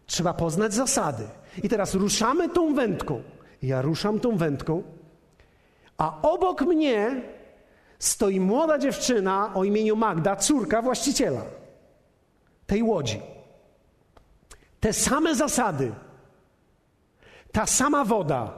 [0.07, 1.25] Trzeba poznać zasady.
[1.63, 3.23] I teraz ruszamy tą wędką.
[3.63, 4.83] Ja ruszam tą wędką,
[5.99, 7.23] a obok mnie
[7.99, 11.43] stoi młoda dziewczyna o imieniu Magda, córka właściciela
[12.67, 13.21] tej łodzi.
[14.81, 15.93] Te same zasady,
[17.53, 18.53] ta sama woda.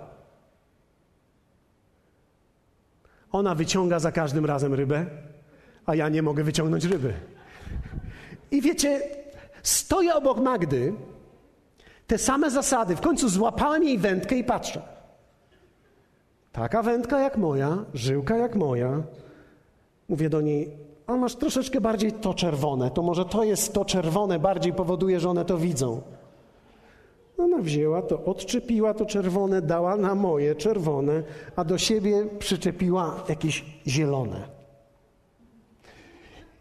[3.32, 5.06] Ona wyciąga za każdym razem rybę,
[5.86, 7.14] a ja nie mogę wyciągnąć ryby.
[8.50, 9.00] I wiecie,
[9.62, 10.92] stoję obok Magdy,
[12.06, 12.96] te same zasady.
[12.96, 14.82] W końcu złapałem jej wędkę i patrzę.
[16.52, 19.02] Taka wędka jak moja, żyłka jak moja.
[20.08, 20.70] Mówię do niej,
[21.06, 25.30] a masz troszeczkę bardziej to czerwone, to może to jest to czerwone, bardziej powoduje, że
[25.30, 26.02] one to widzą.
[27.38, 31.22] Ona wzięła to, odczepiła to czerwone, dała na moje czerwone,
[31.56, 34.48] a do siebie przyczepiła jakieś zielone.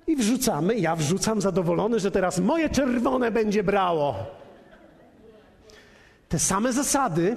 [0.07, 4.15] I wrzucamy, ja wrzucam zadowolony, że teraz moje czerwone będzie brało.
[6.29, 7.35] Te same zasady,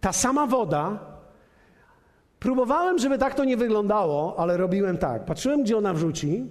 [0.00, 0.98] ta sama woda.
[2.38, 5.24] Próbowałem, żeby tak to nie wyglądało, ale robiłem tak.
[5.24, 6.46] Patrzyłem, gdzie ona wrzuci,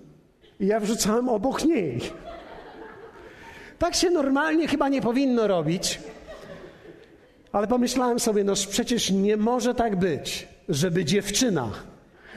[0.60, 2.02] i ja wrzucałem obok niej.
[3.82, 6.00] Tak się normalnie chyba nie powinno robić.
[7.52, 11.72] Ale pomyślałem sobie, no przecież nie może tak być, żeby dziewczyna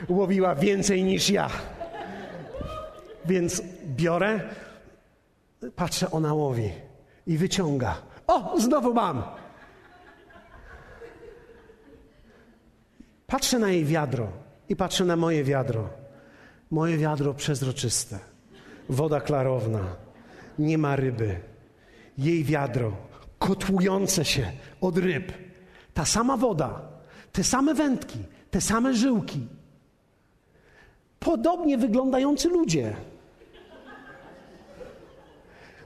[0.08, 1.50] łowiła więcej niż ja.
[3.24, 4.40] Więc biorę,
[5.76, 6.70] patrzę, ona łowi
[7.26, 7.96] i wyciąga.
[8.26, 9.22] O, znowu mam.
[13.26, 14.28] Patrzę na jej wiadro
[14.68, 15.88] i patrzę na moje wiadro.
[16.70, 18.18] Moje wiadro przezroczyste,
[18.88, 20.03] woda klarowna,
[20.58, 21.40] nie ma ryby.
[22.18, 22.92] Jej wiadro
[23.38, 25.32] kotłujące się od ryb.
[25.94, 26.82] Ta sama woda,
[27.32, 28.18] te same wędki,
[28.50, 29.46] te same żyłki.
[31.20, 32.96] Podobnie wyglądający ludzie.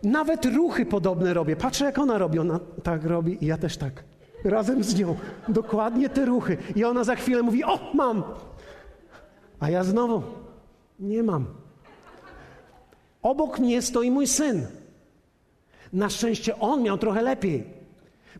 [0.03, 1.57] Nawet ruchy podobne robię.
[1.57, 2.39] Patrzę, jak ona robi.
[2.39, 4.05] Ona tak robi i ja też tak.
[4.45, 5.17] Razem z nią.
[5.49, 6.57] Dokładnie te ruchy.
[6.77, 8.23] I ona za chwilę mówi: O, mam.
[9.61, 10.23] A ja znowu:
[11.01, 11.47] Nie mam.
[13.23, 14.67] Obok mnie stoi mój syn.
[15.93, 17.65] Na szczęście on miał trochę lepiej.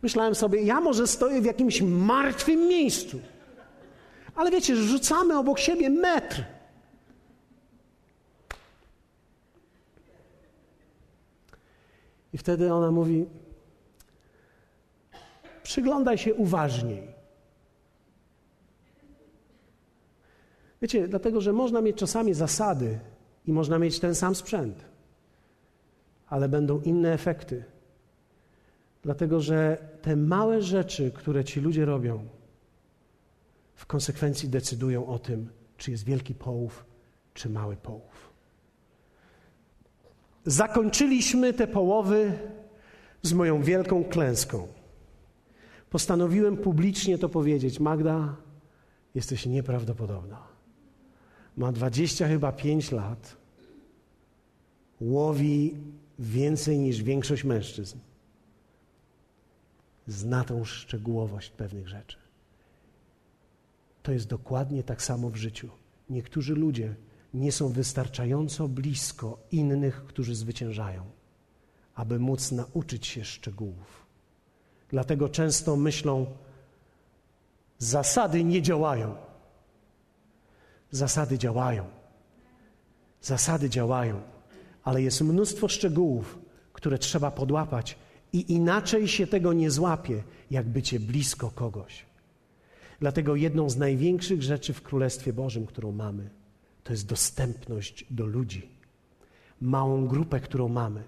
[0.03, 3.21] Myślałem sobie, ja może stoję w jakimś martwym miejscu.
[4.35, 6.45] Ale wiecie, rzucamy obok siebie metr.
[12.33, 13.27] I wtedy ona mówi:
[15.63, 17.03] Przyglądaj się uważniej.
[20.83, 22.99] Wiecie, dlatego, że można mieć czasami zasady
[23.49, 24.85] i można mieć ten sam sprzęt,
[26.27, 27.65] ale będą inne efekty.
[29.03, 32.29] Dlatego, że te małe rzeczy, które ci ludzie robią,
[33.75, 36.85] w konsekwencji decydują o tym, czy jest wielki połów,
[37.35, 38.33] czy mały połów.
[40.47, 42.39] Zakończyliśmy te połowy
[43.23, 44.69] z moją wielką klęską.
[45.91, 47.81] Postanowiłem publicznie to powiedzieć.
[47.81, 48.37] Magda,
[49.15, 50.58] jesteś nieprawdopodobna.
[51.59, 53.37] Ma dwadzieścia chyba pięć lat.
[55.01, 55.77] Łowi
[56.19, 57.99] więcej niż większość mężczyzn.
[60.07, 62.17] Zna tą szczegółowość pewnych rzeczy.
[64.03, 65.71] To jest dokładnie tak samo w życiu.
[66.11, 66.95] Niektórzy ludzie
[67.35, 71.05] nie są wystarczająco blisko innych, którzy zwyciężają,
[71.95, 74.07] aby móc nauczyć się szczegółów.
[74.89, 76.27] Dlatego często myślą,
[77.79, 79.28] zasady nie działają.
[80.91, 81.85] Zasady działają.
[83.23, 84.21] Zasady działają,
[84.85, 86.39] ale jest mnóstwo szczegółów,
[86.73, 87.97] które trzeba podłapać
[88.33, 92.07] i inaczej się tego nie złapie, jak bycie blisko kogoś.
[93.01, 96.31] Dlatego jedną z największych rzeczy w Królestwie Bożym, którą mamy,
[96.85, 98.69] to jest dostępność do ludzi.
[99.61, 101.05] Małą grupę, którą mamy,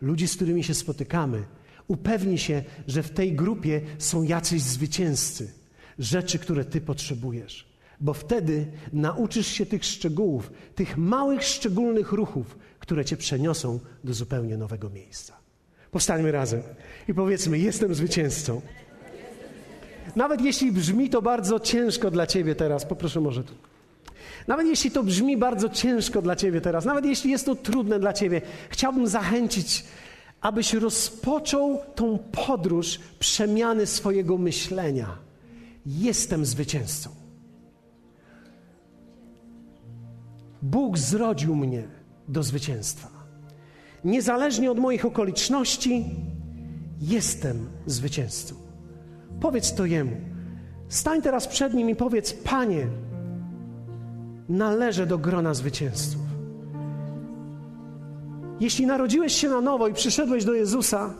[0.00, 1.44] ludzi, z którymi się spotykamy.
[1.88, 5.52] Upewnij się, że w tej grupie są jacyś zwycięzcy,
[5.98, 7.69] rzeczy, które ty potrzebujesz.
[8.00, 14.56] Bo wtedy nauczysz się tych szczegółów, tych małych, szczególnych ruchów, które cię przeniosą do zupełnie
[14.56, 15.36] nowego miejsca.
[15.90, 16.62] Powstańmy razem
[17.08, 18.60] i powiedzmy: Jestem zwycięzcą.
[20.16, 23.54] Nawet jeśli brzmi to bardzo ciężko dla ciebie teraz, poproszę może tu.
[24.46, 28.12] Nawet jeśli to brzmi bardzo ciężko dla Ciebie teraz, nawet jeśli jest to trudne dla
[28.12, 29.84] Ciebie, chciałbym zachęcić,
[30.40, 35.18] abyś rozpoczął tą podróż przemiany swojego myślenia.
[35.86, 37.19] Jestem zwycięzcą.
[40.62, 41.82] Bóg zrodził mnie
[42.28, 43.08] do zwycięstwa.
[44.04, 46.04] Niezależnie od moich okoliczności,
[47.00, 48.54] jestem zwycięzcą.
[49.40, 50.16] Powiedz to Jemu.
[50.88, 52.86] Stań teraz przed Nim i powiedz: Panie,
[54.48, 56.20] należę do grona zwycięzców.
[58.60, 61.14] Jeśli narodziłeś się na nowo i przyszedłeś do Jezusa,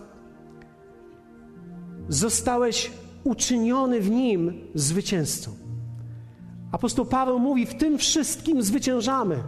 [2.08, 2.90] zostałeś
[3.24, 5.50] uczyniony w nim zwycięzcą.
[6.72, 9.42] Apostoł Paweł mówi: W tym wszystkim zwyciężamy.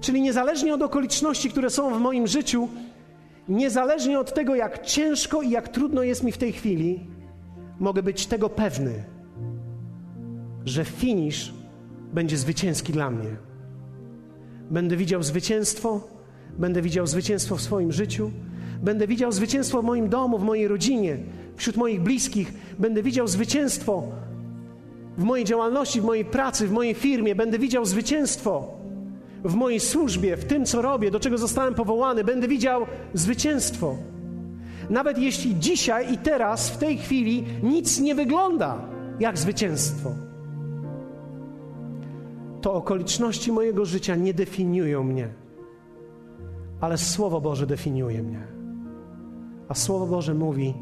[0.00, 2.68] Czyli niezależnie od okoliczności, które są w moim życiu,
[3.48, 7.06] niezależnie od tego, jak ciężko i jak trudno jest mi w tej chwili,
[7.80, 9.04] mogę być tego pewny,
[10.64, 11.52] że finisz
[12.12, 13.36] będzie zwycięski dla mnie.
[14.70, 16.00] Będę widział zwycięstwo,
[16.58, 18.30] będę widział zwycięstwo w swoim życiu,
[18.82, 21.16] będę widział zwycięstwo w moim domu, w mojej rodzinie,
[21.56, 24.02] wśród moich bliskich, będę widział zwycięstwo
[25.18, 28.82] w mojej działalności, w mojej pracy, w mojej firmie, będę widział zwycięstwo
[29.44, 33.96] w mojej służbie, w tym, co robię, do czego zostałem powołany, będę widział zwycięstwo.
[34.90, 38.78] Nawet jeśli dzisiaj i teraz, w tej chwili, nic nie wygląda
[39.20, 40.10] jak zwycięstwo,
[42.60, 45.28] to okoliczności mojego życia nie definiują mnie,
[46.80, 48.46] ale Słowo Boże definiuje mnie.
[49.68, 50.74] A Słowo Boże mówi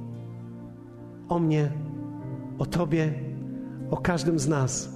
[1.29, 1.73] o mnie,
[2.59, 3.13] o Tobie,
[3.91, 4.89] o każdym z nas.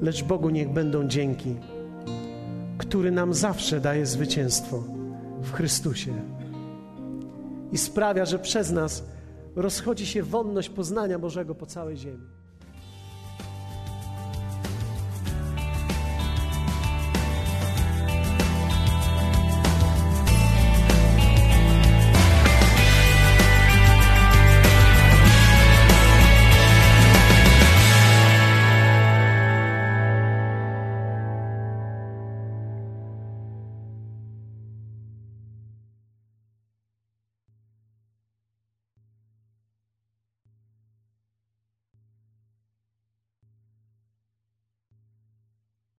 [0.00, 1.56] Lecz Bogu niech będą dzięki,
[2.78, 4.82] który nam zawsze daje zwycięstwo
[5.42, 6.12] w Chrystusie
[7.72, 9.04] i sprawia, że przez nas
[9.56, 12.39] rozchodzi się wonność poznania Bożego po całej ziemi.